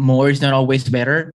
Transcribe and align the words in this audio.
more 0.00 0.30
is 0.30 0.40
not 0.40 0.52
always 0.52 0.88
better. 0.88 1.30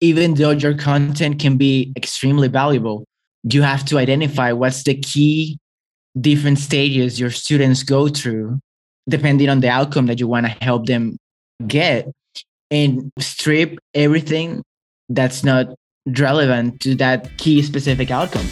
Even 0.00 0.34
though 0.34 0.50
your 0.50 0.74
content 0.74 1.38
can 1.38 1.56
be 1.56 1.92
extremely 1.96 2.48
valuable, 2.48 3.04
you 3.44 3.62
have 3.62 3.84
to 3.86 3.98
identify 3.98 4.52
what's 4.52 4.82
the 4.82 4.94
key 4.94 5.58
different 6.20 6.58
stages 6.58 7.18
your 7.18 7.30
students 7.30 7.82
go 7.82 8.08
through, 8.08 8.58
depending 9.08 9.48
on 9.48 9.60
the 9.60 9.68
outcome 9.68 10.06
that 10.06 10.20
you 10.20 10.26
want 10.26 10.46
to 10.46 10.52
help 10.64 10.86
them 10.86 11.16
get, 11.66 12.10
and 12.70 13.10
strip 13.18 13.78
everything 13.94 14.62
that's 15.08 15.44
not 15.44 15.66
relevant 16.06 16.80
to 16.80 16.94
that 16.96 17.36
key 17.38 17.62
specific 17.62 18.10
outcome. 18.10 18.46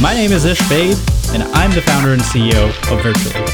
My 0.00 0.14
name 0.14 0.32
is 0.32 0.44
Ish 0.44 0.68
Baid, 0.68 0.96
and 1.32 1.42
I'm 1.54 1.70
the 1.72 1.82
founder 1.82 2.12
and 2.12 2.22
CEO 2.22 2.68
of 2.90 3.02
Virtually. 3.02 3.44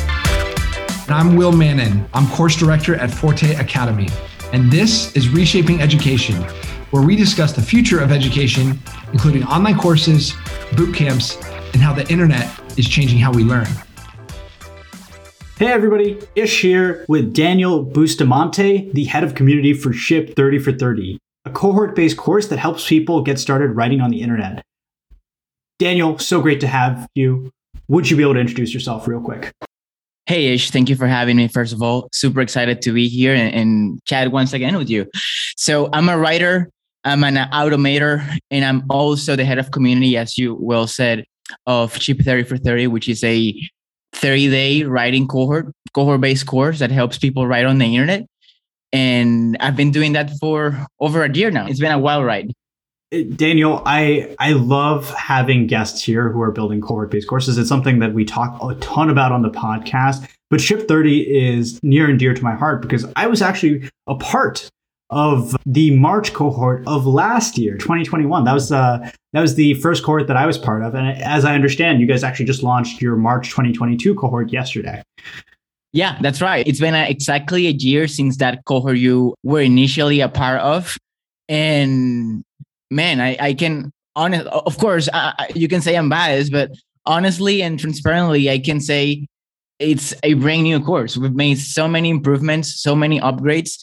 And 1.06 1.14
I'm 1.14 1.36
Will 1.36 1.52
Mannon. 1.52 2.06
I'm 2.14 2.26
course 2.29 2.56
director 2.56 2.95
at 2.95 3.10
Forte 3.10 3.54
Academy. 3.54 4.08
And 4.50 4.72
this 4.72 5.14
is 5.14 5.28
Reshaping 5.28 5.82
Education, 5.82 6.42
where 6.91 7.02
we 7.02 7.16
discuss 7.16 7.52
the 7.52 7.60
future 7.60 8.00
of 8.00 8.10
education, 8.10 8.80
including 9.12 9.45
online 9.45 9.77
courses, 9.77 10.32
boot 10.74 10.95
camps, 10.95 11.36
and 11.74 11.82
how 11.82 11.92
the 11.92 12.10
internet 12.10 12.48
is 12.78 12.88
changing 12.88 13.18
how 13.18 13.30
we 13.30 13.45
learn. 13.45 13.66
Hey 15.59 15.66
everybody, 15.66 16.18
Ish 16.34 16.62
here 16.62 17.04
with 17.09 17.34
Daniel 17.34 17.82
Bustamante, 17.82 18.90
the 18.95 19.04
head 19.04 19.23
of 19.23 19.34
community 19.34 19.74
for 19.74 19.92
Ship 19.92 20.34
30 20.34 20.60
for 20.60 20.73
30, 20.73 21.18
a 21.45 21.51
cohort 21.51 21.95
based 21.95 22.16
course 22.16 22.48
that 22.48 22.59
helps 22.59 22.88
people 22.88 23.20
get 23.20 23.38
started 23.38 23.76
writing 23.76 24.01
on 24.01 24.09
the 24.09 24.23
internet. 24.23 24.65
Daniel, 25.78 26.18
so 26.18 26.40
great 26.40 26.60
to 26.60 26.66
have 26.66 27.06
you. 27.15 27.51
Would 27.88 28.09
you 28.09 28.16
be 28.16 28.23
able 28.23 28.34
to 28.34 28.40
introduce 28.40 28.73
yourself 28.73 29.06
real 29.06 29.20
quick? 29.20 29.52
Hey, 30.28 30.52
Ish, 30.52 30.73
thank 30.73 30.91
you 30.91 30.95
for 30.95 31.06
having 31.06 31.38
me. 31.38 31.48
First 31.48 31.73
of 31.73 31.80
all, 31.80 32.10
super 32.12 32.42
excited 32.42 32.82
to 32.82 32.92
be 32.92 33.09
here 33.09 33.34
and, 33.34 33.55
and 33.55 34.05
chat 34.05 34.30
once 34.30 34.52
again 34.52 34.77
with 34.77 34.91
you. 34.91 35.06
So, 35.56 35.88
I'm 35.95 36.10
a 36.10 36.18
writer, 36.18 36.68
I'm 37.02 37.24
an 37.24 37.37
automator, 37.51 38.23
and 38.51 38.62
I'm 38.62 38.84
also 38.90 39.37
the 39.37 39.46
head 39.46 39.56
of 39.56 39.71
community, 39.71 40.18
as 40.18 40.37
you 40.37 40.54
well 40.60 40.87
said, 40.87 41.24
of 41.65 41.96
Ship 41.96 42.18
30 42.21 42.43
for 42.43 42.59
30, 42.59 42.88
which 42.88 43.09
is 43.09 43.24
a 43.24 43.54
30 44.12 44.51
day 44.51 44.82
writing 44.82 45.26
cohort, 45.26 45.73
cohort 45.95 46.21
based 46.21 46.46
course 46.46 46.79
that 46.80 46.90
helps 46.90 47.16
people 47.16 47.46
write 47.46 47.65
on 47.65 47.79
the 47.79 47.87
internet. 47.87 48.26
And 48.93 49.56
I've 49.60 49.76
been 49.76 49.93
doing 49.93 50.12
that 50.12 50.30
for 50.38 50.87
over 51.01 51.24
a 51.24 51.32
year 51.32 51.51
now. 51.51 51.66
It's 51.66 51.80
been 51.80 51.90
a 51.90 51.99
wild 51.99 52.26
ride. 52.26 52.52
Daniel, 53.37 53.82
I 53.87 54.37
I 54.38 54.52
love 54.52 55.09
having 55.14 55.66
guests 55.66 56.02
here 56.02 56.30
who 56.30 56.42
are 56.42 56.51
building 56.51 56.80
cohort-based 56.80 57.26
courses. 57.26 57.56
It's 57.56 57.68
something 57.68 58.00
that 58.00 58.12
we 58.12 58.24
talk 58.24 58.59
a 58.62 58.74
ton 58.80 59.09
about 59.09 59.32
on 59.32 59.42
the 59.42 59.50
podcast. 59.50 60.28
But 60.50 60.60
Ship 60.60 60.87
30 60.87 61.20
is 61.20 61.80
near 61.82 62.09
and 62.09 62.18
dear 62.18 62.34
to 62.34 62.42
my 62.42 62.54
heart 62.54 62.82
because 62.82 63.06
I 63.16 63.26
was 63.26 63.40
actually 63.40 63.90
a 64.06 64.15
part 64.15 64.69
of 65.10 65.56
the 65.65 65.91
March 65.97 66.34
cohort 66.34 66.82
of 66.87 67.06
last 67.06 67.56
year, 67.56 67.78
2021. 67.78 68.44
That 68.44 68.53
was 68.53 68.70
uh, 68.70 69.10
that 69.32 69.41
was 69.41 69.54
the 69.54 69.75
first 69.75 70.04
cohort 70.04 70.26
that 70.26 70.37
I 70.37 70.44
was 70.44 70.59
part 70.59 70.82
of, 70.82 70.94
and 70.94 71.09
as 71.22 71.47
I 71.47 71.54
understand, 71.54 72.00
you 72.00 72.06
guys 72.06 72.22
actually 72.22 72.47
just 72.47 72.62
launched 72.62 73.00
your 73.00 73.16
March 73.16 73.48
2022 73.48 74.15
cohort 74.16 74.53
yesterday. 74.53 75.03
Yeah, 75.94 76.19
that's 76.20 76.43
right. 76.43 76.66
It's 76.69 76.81
been 76.81 76.94
a, 76.94 77.09
exactly 77.09 77.66
a 77.69 77.70
year 77.70 78.06
since 78.06 78.37
that 78.37 78.66
cohort 78.66 78.98
you 78.98 79.34
were 79.43 79.62
initially 79.62 80.20
a 80.20 80.28
part 80.28 80.60
of, 80.60 80.98
and 81.48 82.44
man, 82.91 83.20
I, 83.20 83.36
I 83.41 83.54
can 83.54 83.92
honest. 84.16 84.47
Of 84.47 84.78
course, 84.78 85.08
I, 85.12 85.48
you 85.54 85.69
can 85.69 85.81
say 85.81 85.97
I'm 85.97 86.08
biased, 86.08 86.53
but 86.53 86.70
honestly 87.06 87.62
and 87.62 87.78
transparently, 87.78 88.50
I 88.50 88.58
can 88.58 88.81
say 88.81 89.26
it's 89.78 90.14
a 90.22 90.34
brand 90.34 90.64
new 90.64 90.81
course. 90.81 91.16
We've 91.16 91.34
made 91.34 91.59
so 91.59 91.88
many 91.88 92.10
improvements, 92.10 92.81
so 92.81 92.94
many 92.97 93.20
upgrades, 93.20 93.78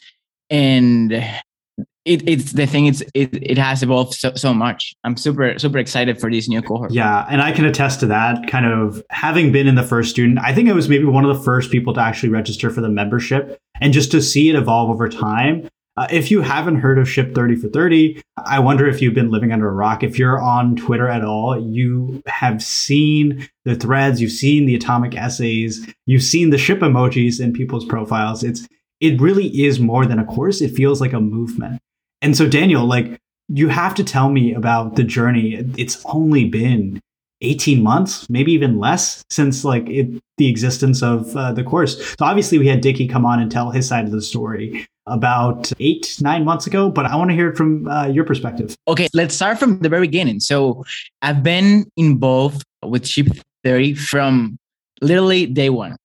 and 0.50 1.14
it, 1.14 2.28
it's 2.28 2.52
the 2.52 2.66
thing. 2.66 2.88
It's 2.88 3.02
it, 3.14 3.30
it 3.42 3.58
has 3.58 3.82
evolved 3.82 4.14
so, 4.14 4.34
so 4.36 4.54
much. 4.54 4.94
I'm 5.04 5.18
super 5.18 5.58
super 5.58 5.78
excited 5.78 6.20
for 6.20 6.30
this 6.30 6.48
new 6.50 6.62
cohort. 6.62 6.92
Yeah, 6.92 7.26
and 7.30 7.42
I 7.42 7.52
can 7.52 7.66
attest 7.66 8.00
to 8.02 8.08
that. 8.08 8.48
Kind 8.48 8.66
of 8.66 9.04
having 9.10 9.52
been 9.52 9.68
in 9.68 9.76
the 9.76 9.84
first 9.84 10.12
student, 10.12 10.40
I 10.40 10.54
think 10.54 10.70
I 10.70 10.74
was 10.74 10.90
maybe 10.90 11.06
one 11.06 11.26
of 11.26 11.36
the 11.36 11.44
first 11.44 11.72
people 11.72 11.94
to 11.94 12.02
actually 12.02 12.30
register 12.30 12.70
for 12.70 12.82
the 12.82 12.90
membership, 12.90 13.58
and 13.82 13.94
just 13.94 14.12
to 14.12 14.22
see 14.22 14.50
it 14.50 14.56
evolve 14.56 14.90
over 14.90 15.08
time 15.10 15.70
uh, 15.98 16.08
if 16.12 16.30
you 16.30 16.42
haven't 16.42 16.78
heard 16.78 17.00
of 17.00 17.10
Ship 17.10 17.34
30 17.34 17.56
for 17.56 17.70
30, 17.70 18.22
I 18.46 18.60
wonder 18.60 18.88
if 18.88 19.02
you've 19.02 19.14
been 19.14 19.32
living 19.32 19.54
under 19.54 19.70
a 19.70 19.74
rock. 19.74 20.04
If 20.04 20.20
you're 20.20 20.42
on 20.42 20.76
Twitter 20.76 21.08
at 21.08 21.24
all, 21.24 21.60
you 21.60 22.22
have 22.28 22.62
seen 22.62 23.48
the 23.64 23.76
threads, 23.76 24.22
you've 24.22 24.32
seen 24.32 24.66
the 24.66 24.76
atomic 24.76 25.16
essays, 25.16 25.88
you've 26.06 26.24
seen 26.24 26.50
the 26.50 26.58
ship 26.58 26.80
emojis 26.80 27.40
in 27.40 27.54
people's 27.54 27.86
profiles. 27.86 28.44
It's 28.44 28.68
it 29.00 29.20
really 29.22 29.48
is 29.64 29.80
more 29.80 30.06
than 30.06 30.20
a 30.20 30.26
course. 30.26 30.62
It 30.62 30.76
feels 30.76 31.00
like 31.00 31.14
a 31.14 31.20
movement. 31.20 31.82
And 32.22 32.36
so 32.36 32.48
Daniel, 32.48 32.86
like 32.86 33.20
you 33.48 33.70
have 33.70 33.96
to 33.96 34.04
tell 34.04 34.30
me 34.30 34.54
about 34.54 34.96
the 34.96 35.04
journey. 35.04 35.56
It's 35.78 36.04
only 36.06 36.46
been 36.46 37.02
18 37.42 37.84
months, 37.84 38.30
maybe 38.30 38.52
even 38.54 38.80
less 38.80 39.24
since 39.30 39.64
like 39.64 39.88
it, 39.88 40.22
the 40.38 40.50
existence 40.50 41.04
of 41.04 41.36
uh, 41.38 41.52
the 41.52 41.64
course. 41.64 42.16
So 42.18 42.26
obviously 42.26 42.58
we 42.58 42.68
had 42.68 42.82
Dickie 42.82 43.08
come 43.08 43.26
on 43.26 43.40
and 43.40 43.52
tell 43.52 43.72
his 43.72 43.88
side 43.88 44.06
of 44.06 44.12
the 44.12 44.22
story 44.22 44.88
about 45.08 45.72
eight, 45.80 46.18
nine 46.22 46.44
months 46.44 46.66
ago, 46.68 46.90
but 46.90 47.06
I 47.06 47.16
want 47.16 47.30
to 47.30 47.36
hear 47.36 47.50
it 47.50 47.58
from 47.58 47.88
uh, 47.88 48.08
your 48.08 48.24
perspective. 48.24 48.76
Okay, 48.88 49.08
let's 49.14 49.36
start 49.36 49.60
from 49.60 49.80
the 49.80 49.90
very 49.90 50.08
beginning. 50.08 50.40
So 50.40 50.84
I've 51.22 51.44
been 51.44 51.86
involved 51.96 52.64
with 52.84 53.06
Ship 53.06 53.28
30 53.64 53.96
from 53.96 54.58
literally 55.02 55.46
day 55.46 55.70
one. 55.70 55.96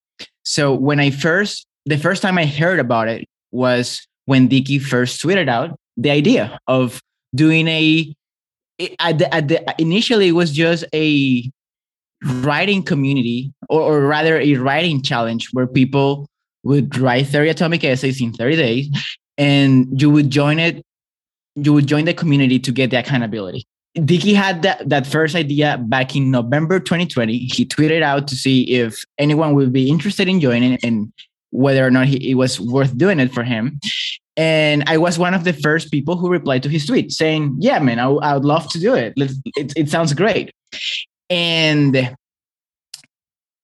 So 0.44 0.75
when 0.75 1.00
I 1.00 1.10
first, 1.10 1.66
the 1.87 1.97
first 1.97 2.22
time 2.22 2.39
I 2.39 2.47
heard 2.47 2.78
about 2.78 3.09
it 3.09 3.27
was 3.53 4.06
when 4.27 4.49
Dickie 4.49 4.78
first 4.78 5.22
tweeted 5.22 5.49
out 5.49 5.78
the 5.97 6.10
idea 6.10 6.59
of 6.66 7.00
doing 7.34 7.69
a, 7.69 8.15
at 8.99 9.19
the, 9.19 9.34
at 9.34 9.49
the 9.49 9.75
initially 9.78 10.28
it 10.28 10.33
was 10.33 10.53
just 10.53 10.84
a 10.94 11.50
writing 12.25 12.83
community 12.83 13.53
or, 13.69 13.81
or 13.81 14.00
rather 14.06 14.39
a 14.39 14.55
writing 14.55 15.03
challenge 15.03 15.49
where 15.53 15.66
people 15.66 16.27
would 16.62 16.97
write 16.98 17.26
30 17.26 17.50
atomic 17.50 17.84
essays 17.84 18.21
in 18.21 18.32
30 18.32 18.56
days 18.56 19.16
and 19.38 20.00
you 20.00 20.10
would 20.10 20.31
join 20.31 20.59
it 20.59 20.84
you 21.56 21.72
would 21.72 21.87
join 21.87 22.04
the 22.04 22.15
community 22.15 22.59
to 22.59 22.72
get 22.72 22.91
the 22.91 22.98
accountability 22.98 23.66
Dickie 23.94 24.34
had 24.34 24.62
that, 24.62 24.88
that 24.88 25.06
first 25.06 25.34
idea 25.34 25.76
back 25.76 26.15
in 26.15 26.31
November 26.31 26.78
2020. 26.78 27.37
He 27.37 27.66
tweeted 27.66 28.03
out 28.03 28.28
to 28.28 28.37
see 28.37 28.62
if 28.72 29.03
anyone 29.19 29.54
would 29.54 29.72
be 29.72 29.91
interested 29.91 30.28
in 30.28 30.41
joining 30.41 30.78
and 30.84 31.12
whether 31.50 31.84
or 31.84 31.91
not 31.91 32.06
he, 32.06 32.31
it 32.31 32.34
was 32.34 32.60
worth 32.60 32.97
doing 32.97 33.19
it 33.19 33.32
for 33.32 33.42
him. 33.42 33.81
And 34.37 34.84
I 34.87 34.97
was 34.97 35.19
one 35.19 35.34
of 35.34 35.42
the 35.42 35.53
first 35.53 35.91
people 35.91 36.16
who 36.16 36.31
replied 36.31 36.62
to 36.62 36.69
his 36.69 36.87
tweet 36.87 37.10
saying, 37.10 37.56
Yeah, 37.59 37.81
man, 37.81 37.98
I, 37.98 38.06
I 38.09 38.34
would 38.34 38.44
love 38.44 38.69
to 38.71 38.78
do 38.78 38.94
it. 38.94 39.12
it. 39.16 39.72
It 39.77 39.91
sounds 39.91 40.15
great. 40.15 40.53
And 41.28 42.15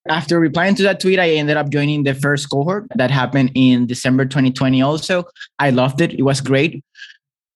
after 0.09 0.41
replying 0.41 0.75
to 0.77 0.83
that 0.85 1.01
tweet, 1.01 1.19
I 1.19 1.31
ended 1.31 1.57
up 1.57 1.71
joining 1.71 2.05
the 2.05 2.15
first 2.15 2.49
cohort 2.51 2.87
that 2.97 3.11
happened 3.11 3.53
in 3.55 3.87
December 3.87 4.25
2020. 4.25 4.83
Also, 4.83 5.25
I 5.59 5.71
loved 5.71 6.01
it. 6.01 6.13
It 6.15 6.23
was 6.23 6.41
great. 6.41 6.85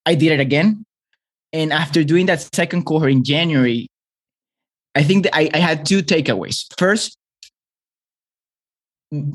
I 0.07 0.15
did 0.15 0.33
it 0.33 0.41
again. 0.41 0.85
And 1.53 1.73
after 1.73 2.05
doing 2.05 2.27
that 2.27 2.49
second 2.55 2.85
cohort 2.85 3.11
in 3.11 3.25
January, 3.25 3.89
I 4.95 5.03
think 5.03 5.25
that 5.25 5.37
I, 5.37 5.51
I 5.53 5.59
had 5.59 5.85
two 5.85 6.03
takeaways. 6.03 6.67
First, 6.79 7.17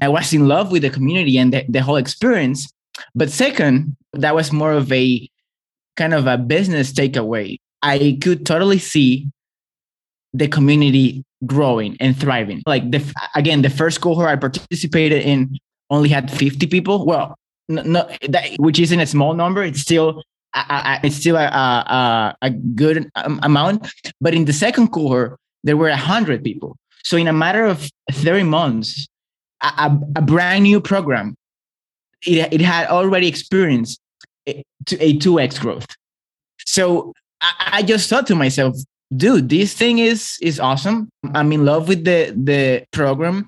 I 0.02 0.08
was 0.08 0.34
in 0.34 0.48
love 0.48 0.72
with 0.72 0.84
the 0.84 0.90
community 0.90 1.38
and 1.38 1.54
the, 1.54 1.66
the 1.68 1.82
whole 1.82 1.98
experience. 1.98 2.72
But 3.14 3.30
second, 3.30 3.96
that 4.14 4.36
was 4.36 4.52
more 4.52 4.72
of 4.72 4.92
a 4.92 5.30
kind 5.98 6.14
of 6.14 6.28
a 6.28 6.38
business 6.38 6.94
takeaway. 6.94 7.60
I 7.82 8.18
could 8.22 8.46
totally 8.46 8.80
see 8.80 9.28
the 10.38 10.48
community 10.48 11.24
growing 11.46 11.98
and 12.00 12.18
thriving. 12.18 12.62
Like 12.66 12.92
the 12.92 13.02
again, 13.36 13.62
the 13.62 13.70
first 13.70 14.02
cohort 14.02 14.28
I 14.28 14.36
participated 14.36 15.24
in 15.24 15.58
only 15.90 16.10
had 16.10 16.32
50 16.32 16.68
people. 16.68 17.06
Well, 17.06 17.36
no, 17.70 17.82
no 17.84 18.10
that, 18.30 18.56
which 18.58 18.80
isn't 18.80 19.00
a 19.00 19.06
small 19.06 19.34
number. 19.34 19.64
It's 19.64 19.82
still 19.82 20.24
it's 20.56 21.18
still 21.18 21.36
a, 21.36 21.48
a, 21.48 22.36
a 22.42 22.50
good 22.50 23.10
um, 23.16 23.40
amount. 23.44 23.92
But 24.22 24.34
in 24.34 24.46
the 24.46 24.54
second 24.54 24.90
cohort, 24.90 25.38
there 25.64 25.76
were 25.76 25.90
100 25.90 26.44
people. 26.44 26.78
So 27.04 27.18
in 27.18 27.28
a 27.28 27.34
matter 27.34 27.66
of 27.66 27.90
30 28.12 28.44
months, 28.44 29.08
a, 29.62 29.98
a 30.16 30.22
brand 30.22 30.64
new 30.64 30.80
program, 30.80 31.36
it, 32.26 32.54
it 32.54 32.62
had 32.62 32.88
already 32.88 33.28
experienced 33.28 34.00
a, 34.48 34.64
a 34.92 35.18
2x 35.18 35.60
growth. 35.60 35.88
So 36.66 37.14
I, 37.42 37.70
I 37.74 37.84
just 37.84 38.10
thought 38.10 38.28
to 38.28 38.36
myself, 38.36 38.76
dude, 39.16 39.50
this 39.50 39.74
thing 39.74 40.00
is 40.00 40.38
is 40.42 40.60
awesome. 40.60 41.10
I'm 41.34 41.52
in 41.52 41.66
love 41.66 41.88
with 41.88 42.06
the 42.06 42.34
the 42.36 42.86
program. 42.92 43.48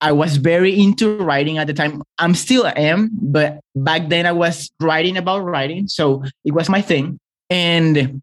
I 0.00 0.12
was 0.12 0.36
very 0.36 0.78
into 0.78 1.16
writing 1.16 1.58
at 1.58 1.66
the 1.66 1.72
time. 1.72 2.02
I'm 2.18 2.34
still 2.34 2.66
am, 2.66 3.10
but 3.12 3.60
back 3.74 4.08
then 4.08 4.26
I 4.26 4.32
was 4.32 4.70
writing 4.80 5.16
about 5.16 5.44
writing, 5.44 5.88
so 5.88 6.22
it 6.44 6.52
was 6.52 6.68
my 6.68 6.82
thing. 6.82 7.18
And 7.48 8.20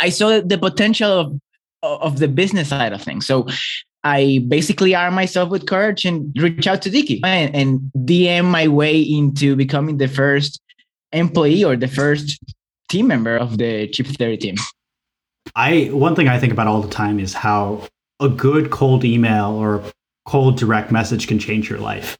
I 0.00 0.10
saw 0.10 0.40
the 0.40 0.58
potential 0.58 1.10
of 1.10 1.40
of 1.82 2.18
the 2.18 2.28
business 2.28 2.68
side 2.68 2.92
of 2.92 3.02
things. 3.02 3.26
So 3.26 3.46
I 4.04 4.44
basically 4.48 4.94
arm 4.94 5.14
myself 5.14 5.50
with 5.50 5.66
courage 5.66 6.04
and 6.04 6.32
reach 6.36 6.66
out 6.66 6.82
to 6.82 6.90
Dickie 6.90 7.20
and, 7.24 7.54
and 7.54 7.80
DM 7.96 8.44
my 8.44 8.68
way 8.68 9.00
into 9.00 9.54
becoming 9.56 9.98
the 9.98 10.08
first 10.08 10.60
employee 11.12 11.64
or 11.64 11.76
the 11.76 11.88
first 11.88 12.38
team 12.88 13.06
member 13.06 13.36
of 13.36 13.58
the 13.58 13.92
Ship 13.92 14.06
30 14.06 14.36
team. 14.38 14.56
I 15.54 15.90
one 15.92 16.14
thing 16.14 16.28
I 16.28 16.38
think 16.38 16.52
about 16.52 16.66
all 16.66 16.80
the 16.80 16.88
time 16.88 17.18
is 17.18 17.34
how 17.34 17.86
a 18.20 18.28
good 18.28 18.70
cold 18.70 19.04
email 19.04 19.50
or 19.50 19.82
cold 20.24 20.56
direct 20.56 20.90
message 20.92 21.26
can 21.26 21.38
change 21.38 21.68
your 21.68 21.78
life. 21.78 22.16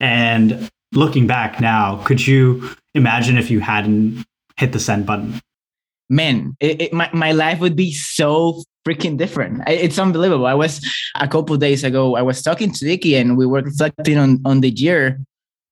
And 0.00 0.70
looking 0.92 1.26
back 1.26 1.60
now, 1.60 2.02
could 2.04 2.26
you 2.26 2.70
imagine 2.94 3.38
if 3.38 3.50
you 3.50 3.60
hadn't 3.60 4.24
hit 4.56 4.72
the 4.72 4.80
send 4.80 5.06
button? 5.06 5.40
Man, 6.10 6.56
it, 6.60 6.80
it, 6.80 6.92
my, 6.92 7.10
my 7.12 7.32
life 7.32 7.60
would 7.60 7.76
be 7.76 7.92
so 7.92 8.62
freaking 8.86 9.18
different. 9.18 9.62
It's 9.66 9.98
unbelievable. 9.98 10.46
I 10.46 10.54
was 10.54 10.80
a 11.16 11.28
couple 11.28 11.56
days 11.56 11.84
ago, 11.84 12.16
I 12.16 12.22
was 12.22 12.42
talking 12.42 12.72
to 12.72 12.84
Dickie 12.84 13.16
and 13.16 13.36
we 13.36 13.46
were 13.46 13.60
reflecting 13.60 14.16
on, 14.16 14.40
on 14.44 14.60
the 14.60 14.70
year, 14.70 15.20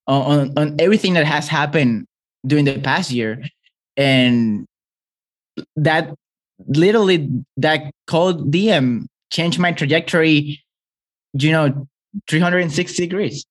on, 0.06 0.52
on 0.58 0.76
everything 0.78 1.14
that 1.14 1.24
has 1.24 1.48
happened 1.48 2.06
during 2.46 2.66
the 2.66 2.78
past 2.78 3.10
year. 3.10 3.42
And 3.96 4.66
that 5.76 6.14
literally, 6.66 7.28
that 7.56 7.92
cold 8.06 8.52
DM 8.52 9.06
changed 9.30 9.58
my 9.58 9.72
trajectory, 9.72 10.62
you 11.34 11.52
know, 11.52 11.86
360 12.28 13.02
degrees. 13.06 13.44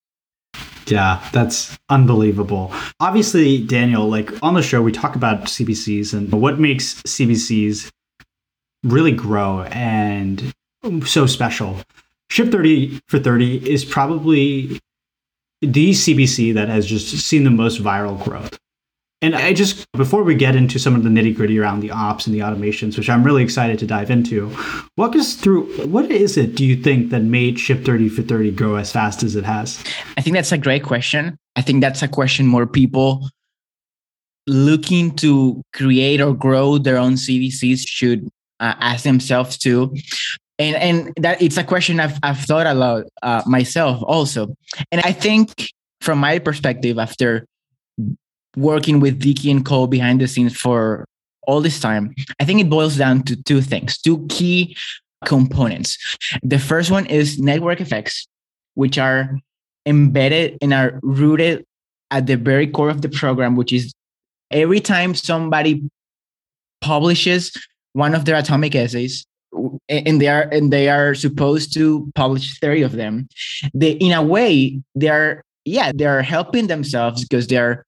Yeah, 0.88 1.28
that's 1.34 1.78
unbelievable. 1.90 2.72
Obviously, 3.00 3.63
Daniel, 3.66 4.07
like 4.07 4.31
on 4.44 4.54
the 4.54 4.62
show, 4.62 4.81
we 4.81 4.92
talk 4.92 5.16
about 5.16 5.46
CBCs 5.46 6.13
and 6.13 6.31
what 6.31 6.60
makes 6.60 7.02
CBCs 7.04 7.92
really 8.84 9.12
grow 9.12 9.63
and 9.63 10.54
so 11.06 11.25
special. 11.25 11.80
Ship 12.30 12.52
30 12.52 13.02
for 13.07 13.19
30 13.19 13.68
is 13.69 13.84
probably 13.84 14.80
the 15.62 15.92
CBC 15.92 16.54
that 16.54 16.69
has 16.69 16.86
just 16.86 17.10
seen 17.10 17.44
the 17.44 17.50
most 17.50 17.81
viral 17.81 18.24
growth. 18.24 18.57
And 19.25 19.33
I 19.33 19.54
just, 19.54 19.92
before 19.94 20.22
we 20.22 20.36
get 20.36 20.56
into 20.56 20.77
some 20.77 20.94
of 20.94 21.01
the 21.01 21.10
nitty 21.10 21.36
gritty 21.36 21.57
around 21.57 21.80
the 21.80 21.89
ops 21.89 22.27
and 22.27 22.36
the 22.36 22.42
automations, 22.42 22.95
which 22.95 23.10
I'm 23.10 23.24
really 23.24 23.42
excited 23.42 23.80
to 23.80 23.88
dive 23.88 24.12
into, 24.12 24.56
walk 24.98 25.16
us 25.16 25.33
through 25.33 25.66
what 25.88 26.12
is 26.12 26.38
it 26.38 26.54
do 26.54 26.63
you 26.63 26.75
think 26.75 27.10
that 27.10 27.24
made 27.24 27.60
Ship 27.60 27.83
30 27.83 28.07
for 28.10 28.22
30 28.22 28.51
grow 28.51 28.75
as 28.75 28.92
fast 28.92 29.24
as 29.24 29.36
it 29.36 29.44
has? 29.44 29.83
I 30.16 30.22
think 30.22 30.36
that's 30.36 30.51
a 30.51 30.60
great 30.60 30.83
question. 30.83 31.39
I 31.56 31.63
think 31.63 31.81
that's 31.81 32.04
a 32.04 32.07
question 32.07 32.45
more 32.45 32.68
people 32.68 33.27
looking 34.45 35.16
to 35.16 35.60
create 35.74 36.21
or 36.21 36.36
grow 36.36 36.78
their 36.78 36.98
own 36.98 37.13
CBCs 37.13 37.88
should 37.88 38.30
uh, 38.60 38.75
ask 38.80 39.06
themselves 39.06 39.57
too. 39.57 39.92
And, 40.60 40.75
and 40.75 41.13
that 41.18 41.42
it's 41.42 41.57
a 41.57 41.63
question 41.63 42.00
I've, 42.00 42.19
I've 42.21 42.42
thought 42.42 42.68
a 42.68 42.75
lot 42.75 43.06
uh, 43.24 43.42
myself 43.48 44.04
also. 44.04 44.56
And 44.92 45.01
I 45.01 45.13
think 45.13 45.71
from 46.01 46.19
my 46.19 46.38
perspective, 46.38 47.00
after 47.00 47.48
working 48.56 49.00
with 49.00 49.19
Dickie 49.19 49.52
and 49.52 49.66
Cole 49.66 49.88
behind 49.88 50.22
the 50.22 50.28
scenes 50.28 50.56
for 50.57 51.06
all 51.48 51.62
this 51.62 51.80
time, 51.80 52.13
I 52.40 52.46
think 52.46 52.62
it 52.62 52.69
boils 52.69 52.98
down 52.98 53.24
to 53.24 53.42
two 53.44 53.62
things, 53.62 53.98
two 53.98 54.25
key 54.30 54.75
components. 55.25 55.98
The 56.44 56.60
first 56.60 56.92
one 56.92 57.06
is 57.06 57.40
network 57.40 57.81
effects, 57.81 58.28
which 58.74 58.98
are 58.98 59.40
embedded 59.86 60.57
and 60.62 60.74
are 60.74 61.00
rooted 61.04 61.66
at 62.12 62.28
the 62.28 62.38
very 62.38 62.68
core 62.68 62.90
of 62.90 63.02
the 63.02 63.10
program, 63.10 63.56
which 63.56 63.74
is 63.74 63.94
every 64.52 64.80
time 64.80 65.16
somebody 65.16 65.90
publishes 66.81 67.52
one 67.94 68.13
of 68.13 68.25
their 68.25 68.36
atomic 68.36 68.75
essays, 68.75 69.25
and 69.90 70.22
they 70.22 70.28
are 70.28 70.44
and 70.52 70.72
they 70.72 70.90
are 70.90 71.16
supposed 71.16 71.74
to 71.74 72.12
publish 72.16 72.60
30 72.60 72.81
of 72.81 72.92
them 72.94 73.28
they 73.74 73.92
in 73.92 74.12
a 74.12 74.22
way 74.22 74.80
they 74.96 75.07
are 75.07 75.44
yeah 75.63 75.92
they 75.96 76.06
are 76.06 76.22
helping 76.22 76.68
themselves 76.68 77.24
because 77.24 77.48
they're 77.48 77.85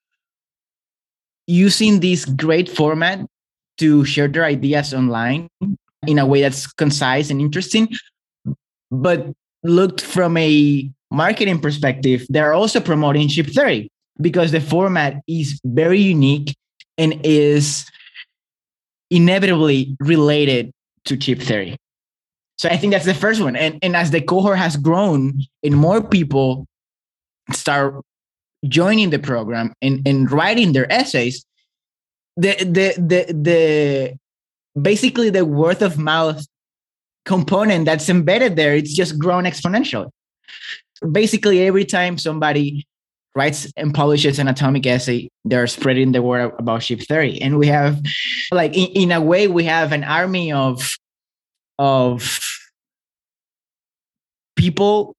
using 1.48 2.00
this 2.02 2.26
great 2.26 2.70
format 2.70 3.26
to 3.78 4.06
share 4.06 4.28
their 4.28 4.46
ideas 4.46 4.94
online 4.94 5.50
in 6.06 6.20
a 6.20 6.26
way 6.26 6.42
that's 6.42 6.68
concise 6.68 7.30
and 7.30 7.42
interesting. 7.42 7.90
But 8.92 9.32
looked 9.64 10.02
from 10.02 10.38
a 10.38 10.90
marketing 11.10 11.60
perspective, 11.60 12.26
they're 12.30 12.54
also 12.54 12.80
promoting 12.80 13.28
Ship 13.28 13.48
30 13.48 13.90
because 14.22 14.52
the 14.52 14.62
format 14.62 15.22
is 15.28 15.60
very 15.64 16.00
unique 16.00 16.56
and 16.98 17.20
is 17.24 17.90
inevitably 19.10 19.96
related 20.00 20.72
to 21.06 21.20
Ship 21.20 21.40
30. 21.40 21.78
So 22.58 22.70
I 22.70 22.78
think 22.78 22.92
that's 22.92 23.06
the 23.06 23.14
first 23.14 23.42
one. 23.42 23.56
And, 23.56 23.78
and 23.84 23.96
as 23.96 24.12
the 24.12 24.22
cohort 24.22 24.58
has 24.58 24.76
grown 24.76 25.40
and 25.64 25.76
more 25.76 26.02
people 26.02 26.66
start 27.54 28.04
joining 28.70 29.10
the 29.10 29.20
program 29.20 29.74
and, 29.82 30.08
and 30.08 30.32
writing 30.32 30.74
their 30.74 30.92
essays, 30.92 31.46
the 32.36 32.56
the 32.58 32.94
the 32.98 33.34
the 33.34 34.18
basically 34.80 35.30
the 35.30 35.46
word 35.46 35.82
of 35.82 35.98
mouth 35.98 36.46
component 37.26 37.86
that's 37.86 38.10
embedded 38.10 38.56
there, 38.56 38.76
it's 38.76 38.94
just 38.94 39.20
grown 39.20 39.44
exponentially. 39.44 40.10
Basically, 41.12 41.68
every 41.68 41.86
time 41.86 42.18
somebody 42.18 42.86
writes 43.36 43.72
and 43.78 43.94
publishes 43.94 44.40
an 44.40 44.48
atomic 44.48 44.86
essay, 44.88 45.30
they're 45.46 45.68
spreading 45.68 46.12
the 46.12 46.24
word 46.24 46.54
about 46.58 46.82
Ship 46.82 47.00
30. 47.00 47.42
And 47.42 47.60
we 47.60 47.68
have 47.68 48.02
like 48.52 48.76
in, 48.76 48.88
in 49.04 49.12
a 49.12 49.22
way, 49.22 49.48
we 49.48 49.66
have 49.66 49.92
an 49.92 50.04
army 50.04 50.52
of 50.52 50.96
of 51.78 52.40
people 54.56 55.16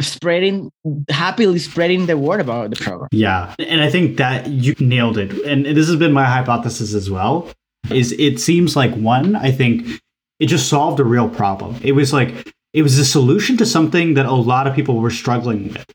spreading 0.00 0.70
happily 1.08 1.58
spreading 1.58 2.06
the 2.06 2.16
word 2.16 2.40
about 2.40 2.70
the 2.70 2.76
program. 2.76 3.08
Yeah 3.12 3.54
and 3.58 3.80
i 3.80 3.90
think 3.90 4.16
that 4.18 4.48
you 4.48 4.74
nailed 4.80 5.18
it. 5.18 5.32
And 5.46 5.66
this 5.66 5.88
has 5.88 5.96
been 5.96 6.12
my 6.12 6.24
hypothesis 6.24 6.94
as 6.94 7.10
well 7.10 7.48
is 7.90 8.12
it 8.12 8.38
seems 8.38 8.76
like 8.76 8.94
one 8.94 9.34
i 9.36 9.50
think 9.50 10.00
it 10.42 10.46
just 10.46 10.68
solved 10.68 10.98
a 10.98 11.04
real 11.04 11.28
problem. 11.28 11.76
It 11.82 11.92
was 11.92 12.12
like 12.12 12.52
it 12.72 12.82
was 12.82 12.98
a 12.98 13.04
solution 13.04 13.56
to 13.58 13.64
something 13.64 14.14
that 14.14 14.26
a 14.26 14.32
lot 14.32 14.66
of 14.66 14.74
people 14.74 14.98
were 14.98 15.10
struggling 15.10 15.68
with. 15.68 15.86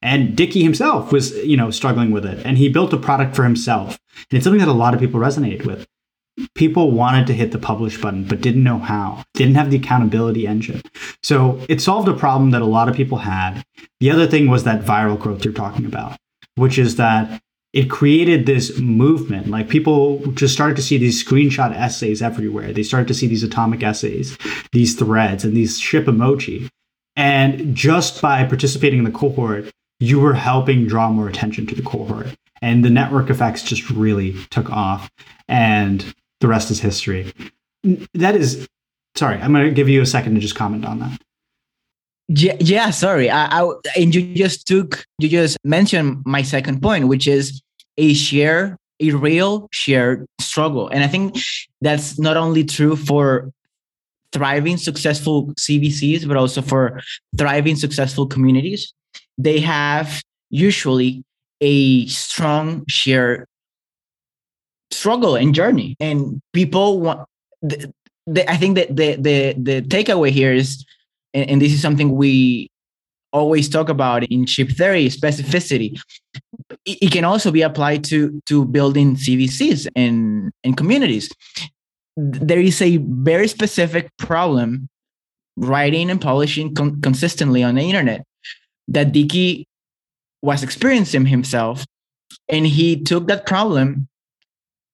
And 0.00 0.36
Dickie 0.36 0.62
himself 0.62 1.10
was, 1.10 1.36
you 1.38 1.56
know, 1.56 1.72
struggling 1.72 2.12
with 2.12 2.24
it, 2.24 2.46
and 2.46 2.56
he 2.56 2.68
built 2.68 2.92
a 2.92 2.98
product 2.98 3.34
for 3.34 3.42
himself. 3.42 3.98
And 4.30 4.36
it's 4.36 4.44
something 4.44 4.60
that 4.60 4.68
a 4.68 4.72
lot 4.72 4.94
of 4.94 5.00
people 5.00 5.18
resonated 5.18 5.66
with 5.66 5.88
people 6.54 6.90
wanted 6.90 7.26
to 7.26 7.34
hit 7.34 7.52
the 7.52 7.58
publish 7.58 8.00
button 8.00 8.24
but 8.24 8.40
didn't 8.40 8.64
know 8.64 8.78
how. 8.78 9.24
Didn't 9.34 9.54
have 9.54 9.70
the 9.70 9.78
accountability 9.78 10.46
engine. 10.46 10.82
So 11.22 11.60
it 11.68 11.80
solved 11.80 12.08
a 12.08 12.14
problem 12.14 12.50
that 12.50 12.62
a 12.62 12.66
lot 12.66 12.88
of 12.88 12.96
people 12.96 13.18
had. 13.18 13.62
The 14.00 14.10
other 14.10 14.26
thing 14.26 14.48
was 14.48 14.64
that 14.64 14.82
viral 14.82 15.18
growth 15.18 15.44
you're 15.44 15.54
talking 15.54 15.86
about 15.86 16.16
which 16.56 16.78
is 16.78 16.96
that 16.96 17.40
it 17.72 17.90
created 17.90 18.46
this 18.46 18.78
movement. 18.78 19.48
Like 19.48 19.68
people 19.68 20.18
just 20.32 20.54
started 20.54 20.76
to 20.76 20.82
see 20.82 20.98
these 20.98 21.22
screenshot 21.22 21.74
essays 21.74 22.22
everywhere. 22.22 22.72
They 22.72 22.82
started 22.82 23.08
to 23.08 23.14
see 23.14 23.26
these 23.26 23.42
atomic 23.42 23.82
essays 23.82 24.36
these 24.72 24.96
threads 24.96 25.44
and 25.44 25.56
these 25.56 25.78
ship 25.78 26.06
emoji. 26.06 26.68
And 27.14 27.74
just 27.74 28.20
by 28.20 28.44
participating 28.44 28.98
in 29.00 29.04
the 29.04 29.10
cohort 29.10 29.70
you 29.98 30.20
were 30.20 30.34
helping 30.34 30.86
draw 30.86 31.10
more 31.10 31.26
attention 31.26 31.66
to 31.66 31.74
the 31.74 31.82
cohort. 31.82 32.26
And 32.60 32.84
the 32.84 32.90
network 32.90 33.30
effects 33.30 33.62
just 33.62 33.88
really 33.88 34.34
took 34.50 34.70
off. 34.70 35.10
And 35.48 36.14
the 36.40 36.48
rest 36.48 36.70
is 36.70 36.80
history. 36.80 37.32
That 38.14 38.36
is, 38.36 38.68
sorry, 39.14 39.40
I'm 39.40 39.52
going 39.52 39.66
to 39.66 39.72
give 39.72 39.88
you 39.88 40.02
a 40.02 40.06
second 40.06 40.34
to 40.34 40.40
just 40.40 40.54
comment 40.54 40.84
on 40.84 40.98
that. 41.00 41.20
Yeah, 42.28 42.56
yeah 42.58 42.90
sorry. 42.90 43.30
I, 43.30 43.60
I, 43.60 43.72
and 43.96 44.14
you 44.14 44.34
just 44.34 44.66
took, 44.66 45.04
you 45.18 45.28
just 45.28 45.56
mentioned 45.64 46.22
my 46.26 46.42
second 46.42 46.82
point, 46.82 47.08
which 47.08 47.28
is 47.28 47.62
a 47.96 48.14
share, 48.14 48.76
a 49.00 49.12
real 49.12 49.68
shared 49.72 50.26
struggle. 50.40 50.88
And 50.88 51.04
I 51.04 51.06
think 51.06 51.38
that's 51.80 52.18
not 52.18 52.36
only 52.36 52.64
true 52.64 52.96
for 52.96 53.52
thriving, 54.32 54.76
successful 54.76 55.46
CBCs, 55.54 56.26
but 56.26 56.36
also 56.36 56.60
for 56.60 57.00
thriving, 57.38 57.76
successful 57.76 58.26
communities. 58.26 58.92
They 59.38 59.60
have 59.60 60.22
usually 60.50 61.24
a 61.60 62.06
strong 62.06 62.84
shared 62.88 63.46
struggle 64.96 65.36
and 65.36 65.54
journey. 65.54 65.96
And 66.00 66.40
people 66.52 67.00
want 67.00 67.28
the, 67.62 67.92
the, 68.26 68.50
i 68.50 68.56
think 68.56 68.76
that 68.76 68.94
the 68.94 69.16
the 69.16 69.54
the 69.56 69.82
takeaway 69.82 70.30
here 70.30 70.52
is 70.52 70.84
and, 71.34 71.50
and, 71.50 71.62
this 71.62 71.72
is 71.72 71.82
something 71.82 72.16
we 72.16 72.70
always 73.32 73.68
talk 73.68 73.88
about 73.90 74.24
in 74.24 74.46
Ship 74.46 74.70
30 74.70 75.10
specificity. 75.10 76.00
It, 76.86 76.98
it, 77.02 77.12
can 77.12 77.24
also 77.24 77.50
be 77.50 77.62
applied 77.62 78.04
to 78.04 78.40
to 78.46 78.64
building 78.64 79.16
cbcs 79.16 79.86
and 79.94 80.50
and 80.64 80.76
communities. 80.76 81.30
There 82.16 82.60
is 82.60 82.80
a 82.80 82.96
very 82.96 83.48
specific 83.48 84.08
problem 84.16 84.88
writing 85.56 86.10
and 86.10 86.20
publishing 86.20 86.74
con- 86.74 87.00
consistently 87.02 87.62
on 87.62 87.74
the 87.74 87.82
internet 87.82 88.24
that 88.88 89.12
dickie 89.12 89.66
was 90.42 90.62
experiencing 90.62 91.26
himself 91.26 91.84
and 92.48 92.66
he 92.66 93.02
took 93.02 93.26
that 93.26 93.46
problem 93.46 94.08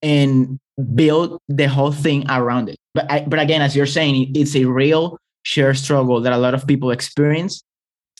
and 0.02 0.58
build 0.94 1.38
the 1.48 1.68
whole 1.68 1.92
thing 1.92 2.28
around 2.30 2.68
it. 2.68 2.76
But 2.94 3.10
I, 3.10 3.20
but 3.26 3.38
again, 3.38 3.62
as 3.62 3.76
you're 3.76 3.86
saying, 3.86 4.32
it's 4.34 4.56
a 4.56 4.64
real 4.64 5.18
shared 5.44 5.76
struggle 5.76 6.20
that 6.20 6.32
a 6.32 6.38
lot 6.38 6.54
of 6.54 6.66
people 6.66 6.90
experience, 6.90 7.62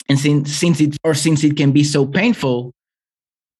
and 0.08 0.18
since 0.18 0.52
since 0.54 0.80
it 0.80 0.96
or 1.04 1.14
since 1.14 1.44
it 1.44 1.56
can 1.56 1.72
be 1.72 1.84
so 1.84 2.06
painful, 2.06 2.72